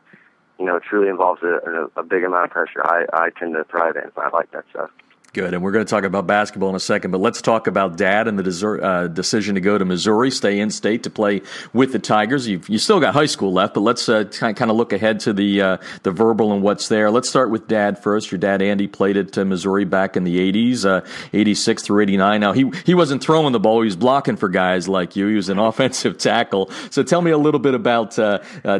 you 0.59 0.65
know, 0.65 0.79
truly 0.79 1.09
involves 1.09 1.41
a, 1.41 1.89
a, 1.95 2.03
big 2.03 2.23
amount 2.23 2.45
of 2.45 2.51
pressure. 2.51 2.85
I, 2.85 3.06
I 3.13 3.29
tend 3.29 3.56
to 3.56 3.63
thrive 3.63 3.95
in. 3.95 4.11
I 4.17 4.29
like 4.29 4.51
that 4.51 4.65
stuff. 4.69 4.89
Good. 5.31 5.53
And 5.53 5.61
we're 5.61 5.71
going 5.71 5.85
to 5.85 5.89
talk 5.89 6.05
about 6.05 6.25
basketball 6.25 6.69
in 6.69 6.75
a 6.75 6.79
second, 6.79 7.11
but 7.11 7.21
let's 7.21 7.39
talk 7.39 7.67
about 7.67 7.97
dad 7.97 8.27
and 8.27 8.39
the 8.39 8.41
desert, 8.41 8.81
uh, 8.81 9.07
decision 9.07 9.53
to 9.55 9.61
go 9.61 9.77
to 9.77 9.85
Missouri, 9.85 10.31
stay 10.31 10.59
in 10.59 10.71
state 10.71 11.03
to 11.03 11.11
play 11.11 11.43
with 11.71 11.91
the 11.91 11.99
Tigers. 11.99 12.47
You've 12.47 12.67
you 12.67 12.79
still 12.79 12.99
got 12.99 13.13
high 13.13 13.27
school 13.27 13.53
left, 13.53 13.75
but 13.75 13.81
let's 13.81 14.09
uh, 14.09 14.23
kind 14.23 14.59
of 14.59 14.75
look 14.75 14.91
ahead 14.91 15.19
to 15.21 15.33
the 15.33 15.61
uh, 15.61 15.77
the 16.01 16.09
verbal 16.09 16.51
and 16.51 16.63
what's 16.63 16.87
there. 16.87 17.11
Let's 17.11 17.29
start 17.29 17.51
with 17.51 17.67
dad 17.67 18.01
first. 18.01 18.31
Your 18.31 18.39
dad 18.39 18.63
Andy 18.63 18.87
played 18.87 19.17
at 19.17 19.37
uh, 19.37 19.45
Missouri 19.45 19.85
back 19.85 20.17
in 20.17 20.23
the 20.23 20.51
80s, 20.51 20.83
uh, 20.85 21.05
86 21.31 21.83
through 21.83 22.01
89. 22.01 22.41
Now 22.41 22.53
he 22.53 22.71
he 22.83 22.95
wasn't 22.95 23.21
throwing 23.21 23.51
the 23.51 23.59
ball; 23.59 23.81
he 23.81 23.85
was 23.85 23.95
blocking 23.95 24.35
for 24.35 24.49
guys 24.49 24.89
like 24.89 25.15
you. 25.15 25.27
He 25.27 25.35
was 25.35 25.49
an 25.49 25.59
offensive 25.69 26.17
tackle. 26.17 26.71
So 26.89 27.03
tell 27.03 27.21
me 27.21 27.29
a 27.29 27.37
little 27.37 27.59
bit 27.59 27.75
about 27.75 28.17
uh, 28.17 28.39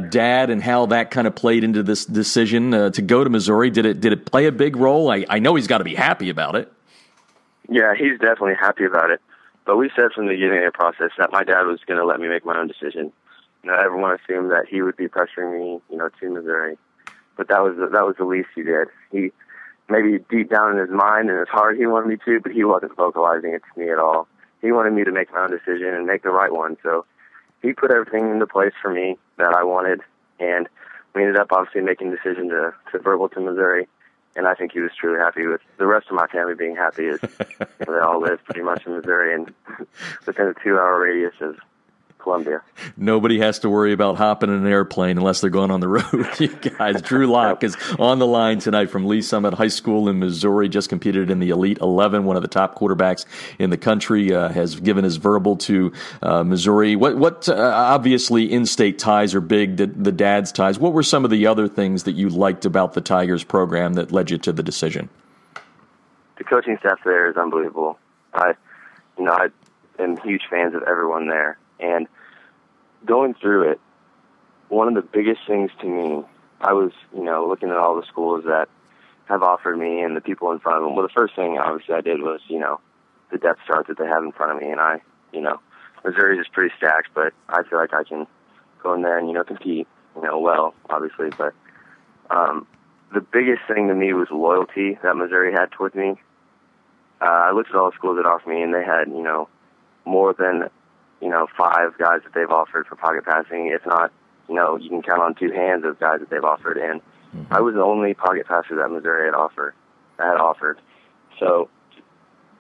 dad 0.10 0.50
and 0.50 0.64
how 0.64 0.88
that 0.88 1.12
kind 1.12 1.28
of 1.28 1.36
played 1.36 1.64
into 1.64 1.84
this 1.84 2.06
decision 2.06 2.72
to 2.72 3.02
go 3.04 3.24
to 3.24 3.30
Missouri. 3.30 3.70
Did 3.70 3.86
it 3.86 4.02
did 4.02 4.14
it 4.14 4.26
play 4.26 4.48
a 4.48 4.52
big 4.52 4.78
role? 4.78 5.12
I, 5.12 5.26
I 5.30 5.38
know 5.38 5.54
he's 5.54 5.68
got 5.68 5.78
to 5.78 5.84
be 5.84 5.94
happy 5.94 6.32
about 6.32 6.39
it. 6.56 6.72
Yeah, 7.70 7.94
he's 7.96 8.20
definitely 8.20 8.56
happy 8.60 8.86
about 8.86 9.12
it. 9.12 9.22
But 9.66 9.78
we 9.78 9.92
said 9.96 10.12
from 10.16 10.26
the 10.26 10.34
beginning 10.34 10.66
of 10.66 10.74
the 10.74 10.78
process 10.78 11.12
that 11.18 11.32
my 11.32 11.44
dad 11.44 11.64
was 11.64 11.80
going 11.86 12.00
to 12.00 12.06
let 12.06 12.20
me 12.20 12.28
make 12.28 12.46
my 12.46 12.58
own 12.58 12.68
decision. 12.68 13.12
You 13.64 13.70
know, 13.70 13.76
everyone 13.76 14.18
assumed 14.18 14.52
that 14.52 14.66
he 14.68 14.82
would 14.82 14.98
be 14.98 15.08
pressuring 15.08 15.60
me, 15.60 15.82
you 15.92 15.98
know, 15.98 16.10
to 16.20 16.30
Missouri. 16.30 16.78
But 17.38 17.50
that 17.50 17.62
was 17.62 17.76
the, 17.78 17.88
that 17.88 18.06
was 18.06 18.16
the 18.18 18.26
least 18.26 18.50
he 18.56 18.64
did. 18.64 18.88
He 19.12 19.32
maybe 19.88 20.20
deep 20.30 20.50
down 20.50 20.72
in 20.72 20.78
his 20.78 20.90
mind 20.90 21.30
and 21.30 21.40
his 21.40 21.50
heart 21.50 21.78
he 21.78 21.86
wanted 21.86 22.08
me 22.08 22.18
to, 22.26 22.40
but 22.40 22.52
he 22.52 22.64
wasn't 22.64 22.96
vocalizing 22.96 23.54
it 23.54 23.62
to 23.74 23.80
me 23.80 23.92
at 23.92 24.00
all. 24.00 24.28
He 24.62 24.72
wanted 24.72 24.94
me 24.94 25.04
to 25.04 25.12
make 25.12 25.32
my 25.32 25.42
own 25.42 25.52
decision 25.52 25.94
and 25.94 26.06
make 26.06 26.24
the 26.24 26.30
right 26.30 26.52
one. 26.52 26.78
So 26.84 27.06
he 27.62 27.74
put 27.74 27.92
everything 27.92 28.30
into 28.30 28.48
place 28.48 28.74
for 28.82 28.92
me 28.92 29.18
that 29.38 29.54
I 29.54 29.64
wanted, 29.64 30.02
and 30.40 30.68
we 31.14 31.22
ended 31.22 31.38
up 31.38 31.52
obviously 31.52 31.82
making 31.82 32.12
the 32.12 32.18
decision 32.18 32.50
to 32.50 32.68
uh, 32.68 32.92
to 32.92 33.00
verbal 33.00 33.30
to 33.30 33.40
Missouri 33.40 33.88
and 34.36 34.48
I 34.48 34.54
think 34.54 34.72
he 34.72 34.80
was 34.80 34.92
truly 35.00 35.20
happy 35.20 35.46
with 35.48 35.62
the 35.78 35.88
rest 35.88 36.08
of 36.10 36.16
my 36.16 36.28
family 36.28 36.56
being 36.56 36.76
happy. 36.76 37.06
Is 37.06 37.20
they 37.78 38.00
all 38.02 38.22
live 38.22 38.44
pretty 38.46 38.62
much 38.62 38.86
in 38.86 38.96
Missouri 38.96 39.34
and 39.34 39.54
within 40.26 40.48
a 40.48 40.54
two-hour 40.64 41.00
radius 41.00 41.34
of 41.42 41.58
Columbia. 42.20 42.62
Nobody 42.98 43.40
has 43.40 43.60
to 43.60 43.70
worry 43.70 43.94
about 43.94 44.18
hopping 44.18 44.50
in 44.50 44.56
an 44.58 44.68
airplane 44.68 45.18
unless 45.18 45.42
they're 45.42 45.50
going 45.50 45.72
on 45.72 45.80
the 45.80 45.88
road. 45.88 46.28
you 46.40 46.50
guys, 46.50 47.02
Drew 47.02 47.26
Lock 47.32 47.64
is 47.64 47.76
on 47.98 48.20
the 48.20 48.28
line 48.28 48.60
tonight 48.60 48.90
from 48.90 49.06
Lee 49.06 49.22
Summit 49.22 49.54
High 49.54 49.70
School 49.70 50.10
in 50.10 50.20
Missouri. 50.20 50.70
Just 50.70 50.90
competed 50.90 51.32
in 51.32 51.40
the 51.40 51.50
Elite 51.50 51.80
11. 51.80 52.26
One 52.26 52.36
of 52.36 52.42
the 52.42 52.48
top 52.48 52.78
quarterbacks 52.78 53.26
in 53.58 53.70
the 53.70 53.78
country 53.78 54.34
uh, 54.34 54.50
has 54.50 54.80
given 54.80 55.04
his 55.04 55.16
verbal 55.16 55.56
to 55.58 55.92
uh, 56.22 56.44
Missouri. 56.44 56.96
What? 56.96 57.18
What? 57.18 57.50
Uh, 57.50 57.56
obviously, 57.56 58.52
in-state 58.52 59.00
ties 59.00 59.34
are 59.34 59.42
big. 59.42 59.78
The, 59.78 59.88
the 59.88 60.12
dad's 60.12 60.52
ties. 60.52 60.78
What 60.78 60.94
were 60.94 61.04
some 61.04 61.24
of 61.24 61.32
the 61.32 61.48
other 61.48 61.68
things 61.68 62.04
that 62.04 62.14
you 62.14 62.30
liked 62.30 62.66
about 62.66 62.94
the 62.94 63.02
Tigers 63.02 63.44
program 63.44 63.94
that 63.94 64.12
led 64.12 64.30
you 64.30 64.38
to 64.40 64.52
the 64.52 64.64
decision? 64.64 65.10
The 66.38 66.44
coaching 66.44 66.78
staff 66.80 67.00
there 67.04 67.30
is 67.30 67.38
unbelievable. 67.38 67.98
I, 68.34 68.54
you 69.18 69.26
know, 69.26 69.32
I 69.32 69.48
am 70.02 70.18
huge 70.18 70.44
fans 70.50 70.76
of 70.76 70.84
everyone 70.84 71.28
there 71.28 71.58
and 71.80 72.08
going 73.06 73.34
through 73.34 73.72
it, 73.72 73.80
one 74.70 74.88
of 74.88 74.94
the 74.94 75.02
biggest 75.02 75.42
things 75.48 75.72
to 75.82 75.88
me, 75.88 76.24
I 76.62 76.74
was, 76.74 76.92
you 77.16 77.24
know, 77.24 77.48
looking 77.48 77.70
at 77.70 77.78
all 77.78 77.96
the 77.96 78.06
schools 78.08 78.44
that 78.46 78.70
have 79.26 79.44
offered 79.44 79.78
me 79.78 80.02
and 80.02 80.16
the 80.16 80.22
people 80.22 80.52
in 80.52 80.60
front 80.60 80.78
of 80.78 80.84
them. 80.84 80.96
Well, 80.96 81.08
the 81.08 81.14
first 81.14 81.36
thing 81.36 81.58
obviously 81.58 81.96
I 81.96 82.02
did 82.02 82.22
was, 82.22 82.42
you 82.48 82.60
know, 82.60 82.80
the 83.32 83.38
depth 83.38 83.60
chart 83.68 83.88
that 83.88 83.98
they 83.98 84.06
have 84.06 84.24
in 84.24 84.32
front 84.32 84.54
of 84.54 84.62
me, 84.62 84.72
and 84.72 84.80
I, 84.80 85.02
you 85.32 85.42
know, 85.42 85.60
Missouri 86.04 86.40
is 86.40 86.48
pretty 86.52 86.74
stacked, 86.78 87.10
but 87.14 87.34
I 87.48 87.64
feel 87.64 87.78
like 87.80 87.94
I 87.94 88.04
can 88.04 88.26
go 88.82 88.94
in 88.94 89.02
there 89.02 89.18
and 89.18 89.28
you 89.28 89.34
know 89.34 89.44
compete, 89.44 89.88
you 90.16 90.22
know, 90.22 90.40
well, 90.40 90.74
obviously. 90.90 91.30
But 91.38 91.54
um, 92.30 92.66
the 93.14 93.22
biggest 93.22 93.62
thing 93.68 93.88
to 93.88 93.96
me 93.96 94.14
was 94.14 94.28
loyalty 94.32 94.98
that 95.04 95.16
Missouri 95.16 95.52
had 95.52 95.72
towards 95.72 95.96
me. 95.96 96.16
Uh, 97.22 97.26
I 97.26 97.52
looked 97.52 97.70
at 97.70 97.76
all 97.76 97.92
the 97.92 97.96
schools 97.98 98.18
that 98.18 98.26
offered 98.26 98.50
me, 98.50 98.62
and 98.62 98.74
they 98.74 98.84
had, 98.84 99.10
you 99.10 99.22
know, 99.22 99.50
more 100.06 100.34
than, 100.34 100.70
you 101.22 101.30
know, 101.30 101.48
five 101.58 101.98
guys 101.98 102.22
that 102.24 102.34
they've 102.34 102.50
offered 102.50 102.88
for 102.88 102.96
pocket 102.96 103.26
passing. 103.26 103.68
If 103.68 103.86
not, 103.86 104.12
you 104.48 104.56
know, 104.56 104.78
you 104.78 104.90
can 104.90 105.02
count 105.02 105.22
on 105.22 105.36
two 105.36 105.52
hands 105.52 105.86
of 105.86 106.00
guys 106.00 106.20
that 106.20 106.30
they've 106.30 106.44
offered. 106.44 106.78
And 106.78 107.02
mm-hmm. 107.02 107.54
I 107.54 107.60
was 107.62 107.76
the 107.76 107.84
only 107.84 108.14
pocket 108.14 108.48
passer 108.48 108.76
that 108.76 108.90
Missouri 108.90 109.26
had 109.26 109.36
offered. 109.36 109.74
Had 110.18 110.38
offered. 110.38 110.80
So 111.40 111.70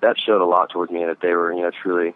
that 0.01 0.17
showed 0.17 0.41
a 0.41 0.45
lot 0.45 0.69
towards 0.69 0.91
me 0.91 1.05
that 1.05 1.21
they 1.21 1.33
were, 1.33 1.51
you 1.51 1.61
know, 1.61 1.71
truly, 1.71 2.13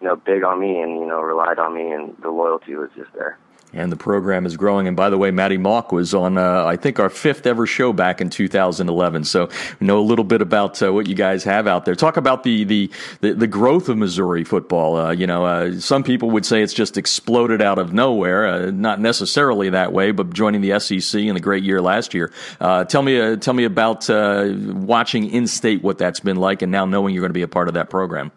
you 0.00 0.06
know, 0.06 0.16
big 0.16 0.44
on 0.44 0.60
me 0.60 0.80
and 0.80 0.98
you 0.98 1.06
know 1.06 1.20
relied 1.20 1.58
on 1.58 1.74
me, 1.74 1.90
and 1.90 2.16
the 2.22 2.30
loyalty 2.30 2.74
was 2.76 2.90
just 2.96 3.12
there 3.14 3.38
and 3.76 3.92
the 3.92 3.96
program 3.96 4.46
is 4.46 4.56
growing. 4.56 4.88
And 4.88 4.96
by 4.96 5.10
the 5.10 5.18
way, 5.18 5.30
Maty 5.30 5.58
Mauk 5.58 5.92
was 5.92 6.14
on, 6.14 6.38
uh, 6.38 6.64
I 6.64 6.76
think, 6.76 6.98
our 6.98 7.10
fifth 7.10 7.46
ever 7.46 7.66
show 7.66 7.92
back 7.92 8.20
in 8.20 8.30
2011. 8.30 9.24
So 9.24 9.48
know 9.80 9.98
a 9.98 10.00
little 10.00 10.24
bit 10.24 10.40
about 10.40 10.82
uh, 10.82 10.92
what 10.92 11.06
you 11.06 11.14
guys 11.14 11.44
have 11.44 11.66
out 11.66 11.84
there. 11.84 11.94
Talk 11.94 12.16
about 12.16 12.42
the 12.42 12.64
the 12.64 12.90
the, 13.20 13.34
the 13.34 13.46
growth 13.46 13.88
of 13.88 13.96
Missouri 13.96 14.44
football. 14.44 14.96
Uh, 14.96 15.12
you 15.12 15.26
know, 15.26 15.44
uh, 15.44 15.78
some 15.78 16.02
people 16.02 16.30
would 16.30 16.46
say 16.46 16.62
it's 16.62 16.74
just 16.74 16.96
exploded 16.96 17.62
out 17.62 17.78
of 17.78 17.92
nowhere. 17.92 18.46
Uh, 18.46 18.70
not 18.70 19.00
necessarily 19.00 19.70
that 19.70 19.92
way, 19.92 20.10
but 20.10 20.32
joining 20.32 20.60
the 20.60 20.78
SEC 20.80 21.20
in 21.20 21.34
the 21.34 21.40
great 21.40 21.64
year 21.64 21.80
last 21.80 22.14
year. 22.14 22.32
Uh, 22.60 22.84
tell 22.84 23.02
me, 23.02 23.36
tell 23.36 23.54
me 23.54 23.64
about 23.64 24.08
watching 24.08 25.30
in 25.30 25.46
state 25.46 25.82
what 25.82 25.98
that's 25.98 26.20
been 26.20 26.36
like, 26.36 26.62
and 26.62 26.72
now 26.72 26.84
knowing 26.84 27.14
you're 27.14 27.22
going 27.22 27.30
to 27.30 27.34
be 27.34 27.42
a 27.42 27.48
part 27.48 27.68
of 27.68 27.74
that 27.74 27.90
program. 27.90 28.32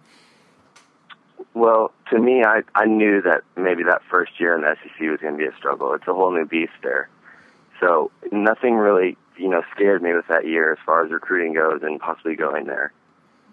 Well, 1.53 1.91
to 2.11 2.19
me, 2.19 2.43
I 2.43 2.61
I 2.75 2.85
knew 2.85 3.21
that 3.21 3.43
maybe 3.55 3.83
that 3.83 4.01
first 4.09 4.39
year 4.39 4.55
in 4.55 4.61
the 4.61 4.75
SEC 4.81 5.09
was 5.09 5.19
going 5.19 5.33
to 5.33 5.37
be 5.37 5.45
a 5.45 5.55
struggle. 5.57 5.93
It's 5.93 6.07
a 6.07 6.13
whole 6.13 6.31
new 6.31 6.45
beast 6.45 6.73
there, 6.83 7.09
so 7.79 8.11
nothing 8.31 8.75
really 8.75 9.17
you 9.37 9.49
know 9.49 9.63
scared 9.73 10.01
me 10.01 10.13
with 10.13 10.27
that 10.27 10.45
year 10.45 10.73
as 10.73 10.79
far 10.85 11.05
as 11.05 11.11
recruiting 11.11 11.53
goes 11.53 11.81
and 11.83 11.99
possibly 11.99 12.35
going 12.35 12.65
there. 12.65 12.91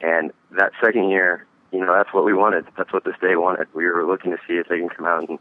And 0.01 0.33
that 0.53 0.73
second 0.83 1.11
year, 1.11 1.47
you 1.73 1.81
know, 1.81 1.93
that's 1.93 2.13
what 2.13 2.25
we 2.25 2.35
wanted. 2.35 2.67
That's 2.77 2.93
what 2.93 3.05
the 3.05 3.15
state 3.17 3.37
wanted. 3.37 3.69
We 3.75 3.87
were 3.87 4.07
looking 4.07 4.31
to 4.33 4.39
see 4.47 4.55
if 4.55 4.69
they 4.69 4.79
can 4.79 4.89
come 4.89 5.07
out 5.07 5.29
and 5.29 5.39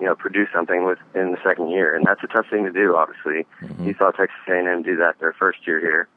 you 0.00 0.06
know 0.06 0.14
produce 0.14 0.48
something 0.52 0.84
within 0.84 1.32
the 1.32 1.38
second 1.44 1.70
year, 1.70 1.94
and 1.94 2.04
that's 2.06 2.22
a 2.22 2.28
tough 2.28 2.46
thing 2.50 2.64
to 2.64 2.72
do. 2.72 2.96
Obviously, 2.96 3.46
mm-hmm. 3.60 3.86
you 3.86 3.94
saw 3.98 4.10
Texas 4.10 4.38
A&M 4.48 4.82
do 4.82 4.96
that 4.96 5.18
their 5.18 5.32
first 5.32 5.66
year 5.66 5.80
here, 5.80 6.08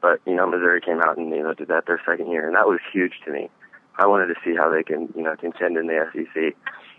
but 0.00 0.20
you 0.26 0.34
know 0.34 0.46
Missouri 0.46 0.80
came 0.80 1.00
out 1.00 1.16
and 1.16 1.30
you 1.30 1.42
know 1.42 1.54
did 1.54 1.68
that 1.68 1.86
their 1.86 2.00
second 2.06 2.30
year, 2.30 2.46
and 2.46 2.56
that 2.56 2.66
was 2.66 2.80
huge 2.92 3.14
to 3.24 3.32
me. 3.32 3.50
I 3.96 4.06
wanted 4.06 4.28
to 4.28 4.34
see 4.44 4.54
how 4.56 4.70
they 4.70 4.82
can, 4.82 5.12
you 5.16 5.22
know, 5.22 5.36
contend 5.36 5.76
in 5.76 5.86
the 5.86 6.06
SEC, 6.12 6.56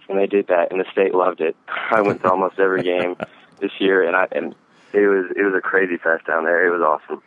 and 0.10 0.18
they 0.18 0.28
did 0.28 0.48
that, 0.48 0.72
and 0.72 0.80
the 0.80 0.86
state 0.92 1.14
loved 1.14 1.42
it. 1.42 1.56
I 1.68 2.02
went 2.02 2.22
to 2.22 2.30
almost 2.30 2.60
every 2.60 2.84
game 2.84 3.16
this 3.60 3.72
year, 3.80 4.06
and 4.06 4.16
I 4.16 4.28
and 4.32 4.56
it 4.94 5.08
was 5.08 5.32
it 5.36 5.44
was 5.44 5.54
a 5.56 5.62
crazy 5.62 5.98
fest 5.98 6.26
down 6.28 6.44
there. 6.44 6.68
It 6.68 6.72
was 6.78 6.82
awesome. 6.82 7.22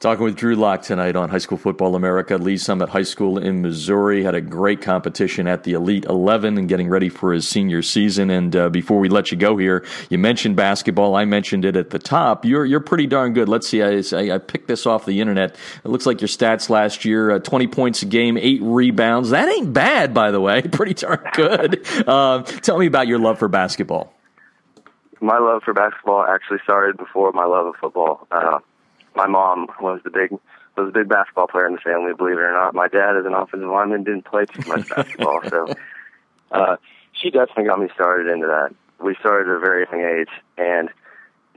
Talking 0.00 0.22
with 0.22 0.36
Drew 0.36 0.54
Lock 0.54 0.82
tonight 0.82 1.16
on 1.16 1.28
High 1.28 1.38
School 1.38 1.58
Football 1.58 1.96
America. 1.96 2.36
Lee's 2.36 2.64
Summit 2.64 2.88
High 2.88 3.02
School 3.02 3.36
in 3.36 3.62
Missouri 3.62 4.22
had 4.22 4.36
a 4.36 4.40
great 4.40 4.80
competition 4.80 5.48
at 5.48 5.64
the 5.64 5.72
Elite 5.72 6.04
11 6.04 6.56
and 6.56 6.68
getting 6.68 6.88
ready 6.88 7.08
for 7.08 7.32
his 7.32 7.48
senior 7.48 7.82
season. 7.82 8.30
And 8.30 8.54
uh, 8.54 8.68
before 8.68 9.00
we 9.00 9.08
let 9.08 9.32
you 9.32 9.36
go 9.36 9.56
here, 9.56 9.84
you 10.08 10.16
mentioned 10.16 10.54
basketball. 10.54 11.16
I 11.16 11.24
mentioned 11.24 11.64
it 11.64 11.74
at 11.74 11.90
the 11.90 11.98
top. 11.98 12.44
You're 12.44 12.64
you're 12.64 12.78
pretty 12.78 13.08
darn 13.08 13.32
good. 13.32 13.48
Let's 13.48 13.66
see. 13.66 13.82
I, 13.82 14.36
I 14.36 14.38
picked 14.38 14.68
this 14.68 14.86
off 14.86 15.04
the 15.04 15.20
internet. 15.20 15.56
It 15.84 15.88
looks 15.88 16.06
like 16.06 16.20
your 16.20 16.28
stats 16.28 16.70
last 16.70 17.04
year: 17.04 17.32
uh, 17.32 17.38
20 17.40 17.66
points 17.66 18.00
a 18.02 18.06
game, 18.06 18.38
eight 18.38 18.62
rebounds. 18.62 19.30
That 19.30 19.48
ain't 19.48 19.72
bad, 19.72 20.14
by 20.14 20.30
the 20.30 20.40
way. 20.40 20.62
Pretty 20.70 20.94
darn 20.94 21.28
good. 21.32 21.84
Uh, 22.06 22.42
tell 22.42 22.78
me 22.78 22.86
about 22.86 23.08
your 23.08 23.18
love 23.18 23.40
for 23.40 23.48
basketball. 23.48 24.14
My 25.20 25.38
love 25.38 25.62
for 25.64 25.74
basketball 25.74 26.22
actually 26.22 26.58
started 26.62 26.96
before 26.96 27.32
my 27.32 27.46
love 27.46 27.66
of 27.66 27.74
football. 27.80 28.28
My 29.18 29.26
mom 29.26 29.66
was 29.80 30.00
the 30.04 30.10
big 30.10 30.30
was 30.76 30.88
a 30.90 30.92
big 30.92 31.08
basketball 31.08 31.48
player 31.48 31.66
in 31.66 31.72
the 31.72 31.80
family, 31.80 32.12
believe 32.16 32.38
it 32.38 32.40
or 32.40 32.52
not. 32.52 32.72
My 32.72 32.86
dad, 32.86 33.16
as 33.16 33.26
an 33.26 33.34
offensive 33.34 33.68
lineman, 33.68 34.04
didn't 34.04 34.26
play 34.26 34.46
too 34.46 34.62
much 34.68 34.88
basketball, 34.96 35.40
so 35.50 35.74
uh, 36.52 36.76
she 37.12 37.30
definitely 37.30 37.64
got 37.64 37.80
me 37.80 37.88
started 37.92 38.28
into 38.32 38.46
that. 38.46 38.72
We 39.04 39.16
started 39.16 39.50
at 39.50 39.56
a 39.56 39.58
very 39.58 39.86
young 39.90 40.02
age, 40.02 40.30
and 40.56 40.88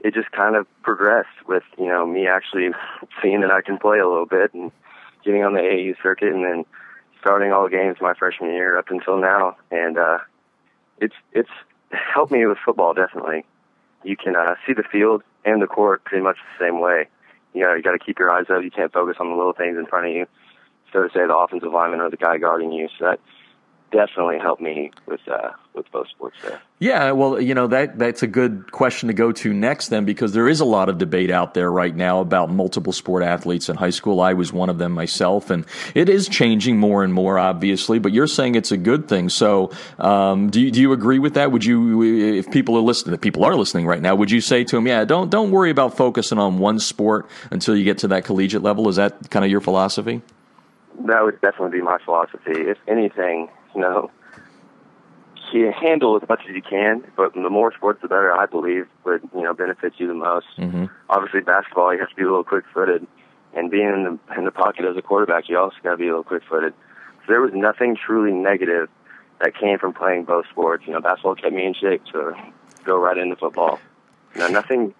it 0.00 0.12
just 0.12 0.32
kind 0.32 0.56
of 0.56 0.66
progressed 0.82 1.46
with 1.46 1.62
you 1.78 1.86
know 1.86 2.04
me 2.04 2.26
actually 2.26 2.70
seeing 3.22 3.42
that 3.42 3.52
I 3.52 3.62
can 3.62 3.78
play 3.78 4.00
a 4.00 4.08
little 4.08 4.26
bit 4.26 4.52
and 4.54 4.72
getting 5.24 5.44
on 5.44 5.54
the 5.54 5.60
AAU 5.60 5.94
circuit, 6.02 6.32
and 6.32 6.44
then 6.44 6.64
starting 7.20 7.52
all 7.52 7.62
the 7.62 7.70
games 7.70 7.98
my 8.00 8.14
freshman 8.14 8.50
year 8.50 8.76
up 8.76 8.90
until 8.90 9.18
now, 9.18 9.56
and 9.70 9.98
uh, 9.98 10.18
it's 10.98 11.14
it's 11.30 11.54
helped 11.92 12.32
me 12.32 12.44
with 12.44 12.58
football 12.58 12.92
definitely. 12.92 13.44
You 14.02 14.16
can 14.16 14.34
uh, 14.34 14.56
see 14.66 14.72
the 14.72 14.82
field 14.82 15.22
and 15.44 15.62
the 15.62 15.68
court 15.68 16.02
pretty 16.02 16.24
much 16.24 16.38
the 16.58 16.64
same 16.64 16.80
way 16.80 17.06
you 17.54 17.62
know, 17.62 17.74
you 17.74 17.82
got 17.82 17.92
to 17.92 17.98
keep 17.98 18.18
your 18.18 18.30
eyes 18.30 18.46
up. 18.50 18.62
You 18.62 18.70
can't 18.70 18.92
focus 18.92 19.16
on 19.20 19.30
the 19.30 19.36
little 19.36 19.52
things 19.52 19.76
in 19.76 19.86
front 19.86 20.06
of 20.06 20.12
you. 20.12 20.26
So 20.92 21.02
to 21.02 21.08
say, 21.08 21.26
the 21.26 21.36
offensive 21.36 21.72
lineman 21.72 22.00
or 22.00 22.10
the 22.10 22.16
guy 22.16 22.38
guarding 22.38 22.72
you. 22.72 22.88
So 22.98 23.06
that 23.06 23.20
definitely 23.92 24.38
helped 24.38 24.60
me 24.60 24.90
with 25.06 25.20
uh, 25.28 25.50
with 25.74 25.90
both 25.92 26.08
sports 26.08 26.36
there. 26.42 26.60
Yeah, 26.78 27.12
well, 27.12 27.40
you 27.40 27.54
know 27.54 27.68
that 27.68 27.98
that's 27.98 28.22
a 28.22 28.26
good 28.26 28.72
question 28.72 29.06
to 29.06 29.12
go 29.14 29.30
to 29.30 29.52
next 29.52 29.88
then 29.88 30.04
because 30.04 30.32
there 30.32 30.48
is 30.48 30.60
a 30.60 30.64
lot 30.64 30.88
of 30.88 30.98
debate 30.98 31.30
out 31.30 31.54
there 31.54 31.70
right 31.70 31.94
now 31.94 32.20
about 32.20 32.50
multiple 32.50 32.92
sport 32.92 33.22
athletes 33.22 33.68
in 33.68 33.76
high 33.76 33.90
school. 33.90 34.20
I 34.20 34.32
was 34.32 34.52
one 34.52 34.68
of 34.68 34.78
them 34.78 34.92
myself, 34.92 35.50
and 35.50 35.64
it 35.94 36.08
is 36.08 36.28
changing 36.28 36.78
more 36.78 37.04
and 37.04 37.14
more, 37.14 37.38
obviously. 37.38 37.98
But 37.98 38.12
you're 38.12 38.26
saying 38.26 38.56
it's 38.56 38.72
a 38.72 38.76
good 38.76 39.08
thing. 39.08 39.28
So, 39.28 39.70
um, 39.98 40.50
do 40.50 40.60
you, 40.60 40.70
do 40.70 40.80
you 40.80 40.92
agree 40.92 41.18
with 41.18 41.34
that? 41.34 41.52
Would 41.52 41.64
you, 41.64 42.02
if 42.02 42.50
people 42.50 42.76
are 42.76 42.80
listening, 42.80 43.14
if 43.14 43.20
people 43.20 43.44
are 43.44 43.54
listening 43.54 43.86
right 43.86 44.02
now, 44.02 44.16
would 44.16 44.30
you 44.30 44.40
say 44.40 44.64
to 44.64 44.76
them, 44.76 44.86
yeah, 44.86 45.04
don't 45.04 45.30
don't 45.30 45.50
worry 45.50 45.70
about 45.70 45.96
focusing 45.96 46.38
on 46.38 46.58
one 46.58 46.80
sport 46.80 47.28
until 47.50 47.76
you 47.76 47.84
get 47.84 47.98
to 47.98 48.08
that 48.08 48.24
collegiate 48.24 48.62
level? 48.62 48.88
Is 48.88 48.96
that 48.96 49.30
kind 49.30 49.44
of 49.44 49.50
your 49.50 49.60
philosophy? 49.60 50.22
That 51.06 51.24
would 51.24 51.40
definitely 51.40 51.78
be 51.78 51.82
my 51.82 51.98
philosophy. 52.04 52.52
If 52.52 52.78
anything, 52.86 53.48
you 53.74 53.80
know, 53.80 54.10
you 55.52 55.72
handle 55.72 56.16
as 56.16 56.28
much 56.28 56.40
as 56.48 56.54
you 56.54 56.62
can, 56.62 57.04
but 57.16 57.34
the 57.34 57.50
more 57.50 57.72
sports, 57.74 58.00
the 58.02 58.08
better. 58.08 58.32
I 58.32 58.46
believe 58.46 58.86
would 59.04 59.22
you 59.34 59.42
know 59.42 59.52
benefit 59.54 59.94
you 59.98 60.08
the 60.08 60.14
most. 60.14 60.46
Mm-hmm. 60.58 60.86
Obviously, 61.10 61.40
basketball, 61.40 61.92
you 61.92 62.00
have 62.00 62.08
to 62.08 62.16
be 62.16 62.22
a 62.22 62.26
little 62.26 62.44
quick-footed, 62.44 63.06
and 63.54 63.70
being 63.70 63.88
in 63.88 64.04
the 64.04 64.38
in 64.38 64.44
the 64.44 64.50
pocket 64.50 64.84
as 64.84 64.96
a 64.96 65.02
quarterback, 65.02 65.48
you 65.48 65.58
also 65.58 65.76
got 65.82 65.92
to 65.92 65.96
be 65.96 66.04
a 66.04 66.08
little 66.08 66.24
quick-footed. 66.24 66.72
So 66.72 67.26
there 67.28 67.40
was 67.40 67.52
nothing 67.54 67.96
truly 67.96 68.32
negative 68.32 68.88
that 69.40 69.56
came 69.58 69.78
from 69.78 69.92
playing 69.92 70.24
both 70.24 70.46
sports. 70.50 70.84
You 70.86 70.94
know, 70.94 71.00
basketball 71.00 71.34
kept 71.34 71.54
me 71.54 71.66
in 71.66 71.74
shape 71.74 72.04
to 72.12 72.34
go 72.84 72.98
right 72.98 73.18
into 73.18 73.36
football. 73.36 73.78
You 74.34 74.40
know, 74.40 74.48
nothing 74.48 74.94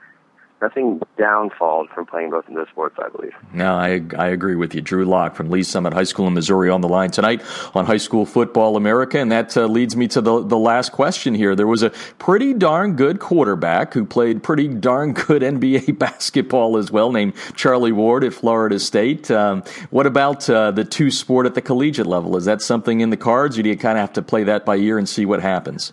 nothing 0.62 1.00
downfall 1.18 1.88
from 1.92 2.06
playing 2.06 2.30
both 2.30 2.48
of 2.48 2.54
those 2.54 2.68
sports, 2.68 2.96
I 2.98 3.08
believe. 3.08 3.32
No, 3.52 3.74
I, 3.74 4.00
I 4.16 4.28
agree 4.28 4.54
with 4.54 4.74
you. 4.74 4.80
Drew 4.80 5.04
Lock 5.04 5.34
from 5.34 5.50
Lee's 5.50 5.68
Summit 5.68 5.92
High 5.92 6.04
School 6.04 6.28
in 6.28 6.34
Missouri 6.34 6.70
on 6.70 6.80
the 6.80 6.88
line 6.88 7.10
tonight 7.10 7.42
on 7.74 7.84
High 7.84 7.96
School 7.98 8.24
Football 8.24 8.76
America. 8.76 9.18
And 9.18 9.30
that 9.32 9.56
uh, 9.56 9.66
leads 9.66 9.96
me 9.96 10.08
to 10.08 10.20
the, 10.20 10.42
the 10.42 10.58
last 10.58 10.92
question 10.92 11.34
here. 11.34 11.54
There 11.54 11.66
was 11.66 11.82
a 11.82 11.90
pretty 12.18 12.54
darn 12.54 12.96
good 12.96 13.18
quarterback 13.18 13.92
who 13.92 14.04
played 14.04 14.42
pretty 14.42 14.68
darn 14.68 15.12
good 15.12 15.42
NBA 15.52 15.98
basketball 15.98 16.76
as 16.76 16.90
well, 16.90 17.12
named 17.12 17.34
Charlie 17.56 17.92
Ward 17.92 18.24
at 18.24 18.32
Florida 18.32 18.78
State. 18.78 19.30
Um, 19.30 19.62
what 19.90 20.06
about 20.06 20.48
uh, 20.48 20.70
the 20.70 20.84
two 20.84 21.10
sport 21.10 21.46
at 21.46 21.54
the 21.54 21.62
collegiate 21.62 22.06
level? 22.06 22.36
Is 22.36 22.44
that 22.44 22.62
something 22.62 23.00
in 23.00 23.10
the 23.10 23.16
cards, 23.16 23.58
or 23.58 23.62
do 23.62 23.68
you 23.68 23.76
kind 23.76 23.98
of 23.98 24.02
have 24.02 24.12
to 24.14 24.22
play 24.22 24.44
that 24.44 24.64
by 24.64 24.76
ear 24.76 24.96
and 24.96 25.08
see 25.08 25.26
what 25.26 25.42
happens? 25.42 25.92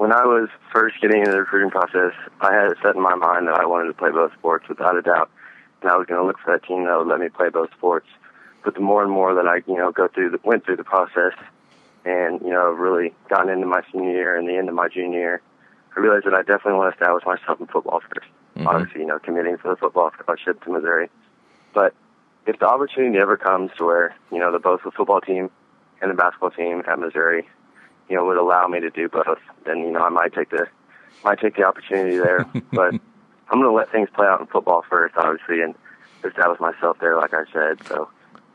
When 0.00 0.12
I 0.12 0.24
was 0.24 0.48
first 0.72 0.98
getting 1.02 1.18
into 1.18 1.30
the 1.30 1.40
recruiting 1.40 1.68
process, 1.68 2.14
I 2.40 2.54
had 2.54 2.72
it 2.72 2.78
set 2.82 2.96
in 2.96 3.02
my 3.02 3.14
mind 3.14 3.48
that 3.48 3.60
I 3.60 3.66
wanted 3.66 3.88
to 3.88 3.92
play 3.92 4.10
both 4.10 4.32
sports 4.32 4.66
without 4.66 4.96
a 4.96 5.02
doubt, 5.02 5.28
and 5.82 5.90
I 5.90 5.96
was 5.98 6.06
going 6.06 6.18
to 6.18 6.26
look 6.26 6.38
for 6.38 6.52
that 6.52 6.66
team 6.66 6.84
that 6.84 6.96
would 6.96 7.06
let 7.06 7.20
me 7.20 7.28
play 7.28 7.50
both 7.50 7.70
sports. 7.76 8.06
But 8.64 8.72
the 8.72 8.80
more 8.80 9.02
and 9.02 9.12
more 9.12 9.34
that 9.34 9.46
I, 9.46 9.56
you 9.66 9.76
know, 9.76 9.92
go 9.92 10.08
through, 10.08 10.30
the, 10.30 10.40
went 10.42 10.64
through 10.64 10.76
the 10.76 10.84
process, 10.84 11.34
and 12.06 12.40
you 12.40 12.48
know, 12.48 12.70
really 12.70 13.12
gotten 13.28 13.52
into 13.52 13.66
my 13.66 13.82
senior 13.92 14.10
year 14.10 14.38
and 14.38 14.48
the 14.48 14.56
end 14.56 14.70
of 14.70 14.74
my 14.74 14.88
junior 14.88 15.18
year, 15.18 15.42
I 15.94 16.00
realized 16.00 16.24
that 16.24 16.32
I 16.32 16.44
definitely 16.44 16.78
want 16.78 16.96
to 16.96 16.98
establish 16.98 17.26
myself 17.26 17.60
in 17.60 17.66
football 17.66 18.00
1st 18.00 18.24
mm-hmm. 18.56 18.68
Obviously, 18.68 19.02
you 19.02 19.06
know, 19.06 19.18
committing 19.18 19.58
for 19.58 19.68
the 19.68 19.76
football 19.76 20.10
scholarship 20.18 20.64
to 20.64 20.70
Missouri, 20.70 21.10
but 21.74 21.92
if 22.46 22.58
the 22.58 22.66
opportunity 22.66 23.18
ever 23.18 23.36
comes 23.36 23.70
to 23.76 23.84
where 23.84 24.16
you 24.32 24.38
know 24.38 24.50
the 24.50 24.60
both 24.60 24.80
the 24.82 24.92
football 24.92 25.20
team 25.20 25.50
and 26.00 26.10
the 26.10 26.14
basketball 26.14 26.52
team 26.52 26.82
at 26.88 26.98
Missouri 26.98 27.46
you 28.10 28.16
know 28.16 28.26
would 28.26 28.36
allow 28.36 28.66
me 28.66 28.80
to 28.80 28.90
do 28.90 29.08
both, 29.08 29.38
then 29.64 29.78
you 29.78 29.90
know 29.90 30.00
I 30.00 30.08
might 30.10 30.34
take 30.34 30.50
the 30.50 30.66
might 31.24 31.38
take 31.40 31.56
the 31.56 31.62
opportunity 31.62 32.16
there. 32.16 32.44
but 32.72 32.92
I'm 32.92 33.60
going 33.60 33.64
to 33.64 33.72
let 33.72 33.90
things 33.90 34.08
play 34.14 34.26
out 34.26 34.40
in 34.40 34.46
football 34.46 34.84
first, 34.88 35.14
obviously, 35.16 35.60
and 35.62 35.74
establish 36.24 36.60
myself 36.60 36.98
there, 37.00 37.16
like 37.16 37.32
I 37.32 37.44
said. 37.52 37.78
So 37.88 38.08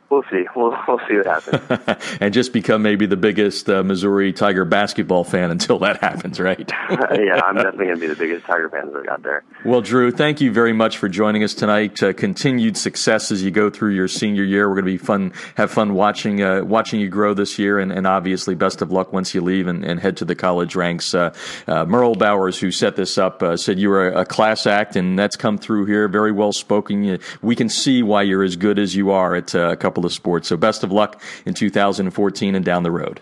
we'll 0.10 0.24
see. 0.32 0.46
We'll, 0.56 0.76
we'll 0.88 1.00
see 1.08 1.18
what 1.18 1.26
happens. 1.26 2.18
and 2.22 2.34
just 2.34 2.54
become 2.54 2.82
maybe 2.82 3.06
the 3.06 3.18
biggest 3.18 3.70
uh, 3.70 3.84
Missouri 3.84 4.34
Tiger 4.34 4.66
basketball 4.66 5.24
fan 5.24 5.52
until 5.52 5.80
that 5.80 6.02
happens, 6.02 6.40
right? 6.40 6.60
yeah, 6.90 7.42
I'm 7.44 7.56
definitely 7.56 7.86
going 7.86 8.00
to 8.00 8.02
be 8.02 8.08
the 8.08 8.16
biggest 8.16 8.46
Tiger 8.46 8.70
fan 8.70 8.92
that 8.92 9.06
got 9.06 9.24
there. 9.24 9.44
Well, 9.64 9.82
Drew, 9.82 10.12
thank 10.12 10.42
you 10.42 10.52
very 10.52 10.74
much 10.74 10.98
for 10.98 11.10
joining 11.10 11.44
us 11.44 11.54
tonight. 11.54 12.02
Uh, 12.02 12.14
continued 12.14 12.78
success 12.78 13.32
as 13.32 13.44
you 13.44 13.52
go 13.52 13.70
through 13.70 13.94
your 13.94 14.08
senior 14.08 14.44
year. 14.44 14.68
We're 14.70 14.76
going 14.76 14.86
to 14.86 14.92
be 14.92 14.98
fun, 14.98 15.34
have 15.56 15.72
fun 15.72 15.94
watching 15.94 16.42
uh, 16.42 16.64
watching 16.64 17.00
you 17.00 17.10
grow 17.10 17.34
this 17.34 17.58
year, 17.58 17.80
and, 17.80 17.92
and, 17.92 18.06
obviously, 18.06 18.56
best 18.56 18.82
of 18.82 18.92
luck 18.92 19.12
once 19.12 19.34
you 19.34 19.42
leave 19.42 19.68
and, 19.68 19.84
and 19.84 20.00
head 20.00 20.18
to 20.18 20.26
the 20.26 20.36
college 20.36 20.76
ranks. 20.76 21.14
Uh, 21.14 21.34
uh, 21.68 21.86
Merle 21.86 22.16
Bowers, 22.16 22.60
who 22.60 22.72
set 22.72 22.96
this 22.96 23.18
up, 23.18 23.42
uh, 23.42 23.58
said 23.58 23.80
you 23.80 23.90
were 23.90 24.10
a, 24.10 24.22
a, 24.22 24.26
class 24.26 24.68
act, 24.68 24.96
and 24.96 25.18
that's 25.18 25.36
come 25.36 25.58
through 25.58 25.86
here. 25.86 26.08
Very 26.08 26.32
well 26.32 26.52
spoken. 26.52 27.20
We 27.42 27.56
can 27.56 27.70
see 27.70 28.04
why 28.04 28.24
you're 28.24 28.44
as 28.44 28.56
good 28.56 28.80
as 28.80 28.96
you 28.96 29.12
are 29.12 29.36
at 29.36 29.54
a 29.54 29.76
couple 29.76 29.95
of 30.04 30.12
sports. 30.12 30.50
So, 30.50 30.58
best 30.58 30.84
of 30.84 30.92
luck 30.92 31.22
in 31.46 31.54
2014 31.54 32.56
and 32.56 32.66
down 32.66 32.84
the 32.84 32.92
road. 32.92 33.22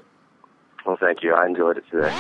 Well, 0.85 0.97
thank 0.99 1.21
you. 1.21 1.33
I 1.33 1.45
enjoyed 1.45 1.77
it 1.77 1.83
today. 1.91 2.11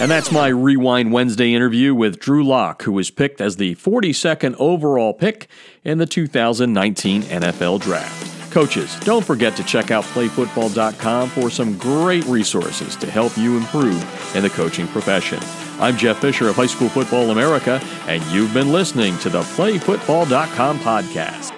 And 0.00 0.08
that's 0.08 0.30
my 0.30 0.46
Rewind 0.46 1.12
Wednesday 1.12 1.54
interview 1.54 1.92
with 1.92 2.20
Drew 2.20 2.44
Lock, 2.44 2.82
who 2.82 2.92
was 2.92 3.10
picked 3.10 3.40
as 3.40 3.56
the 3.56 3.74
42nd 3.74 4.54
overall 4.56 5.12
pick 5.12 5.48
in 5.82 5.98
the 5.98 6.06
2019 6.06 7.22
NFL 7.22 7.80
Draft. 7.80 8.52
Coaches, 8.52 8.98
don't 9.00 9.24
forget 9.24 9.56
to 9.56 9.64
check 9.64 9.90
out 9.90 10.04
playfootball.com 10.04 11.28
for 11.30 11.50
some 11.50 11.76
great 11.76 12.24
resources 12.26 12.94
to 12.96 13.10
help 13.10 13.36
you 13.36 13.56
improve 13.56 14.36
in 14.36 14.44
the 14.44 14.50
coaching 14.50 14.86
profession. 14.86 15.40
I'm 15.80 15.96
Jeff 15.96 16.18
Fisher 16.20 16.48
of 16.48 16.56
High 16.56 16.66
School 16.66 16.88
Football 16.88 17.30
America, 17.30 17.80
and 18.06 18.22
you've 18.26 18.54
been 18.54 18.72
listening 18.72 19.18
to 19.18 19.28
the 19.28 19.42
playfootball.com 19.42 20.78
podcast. 20.78 21.57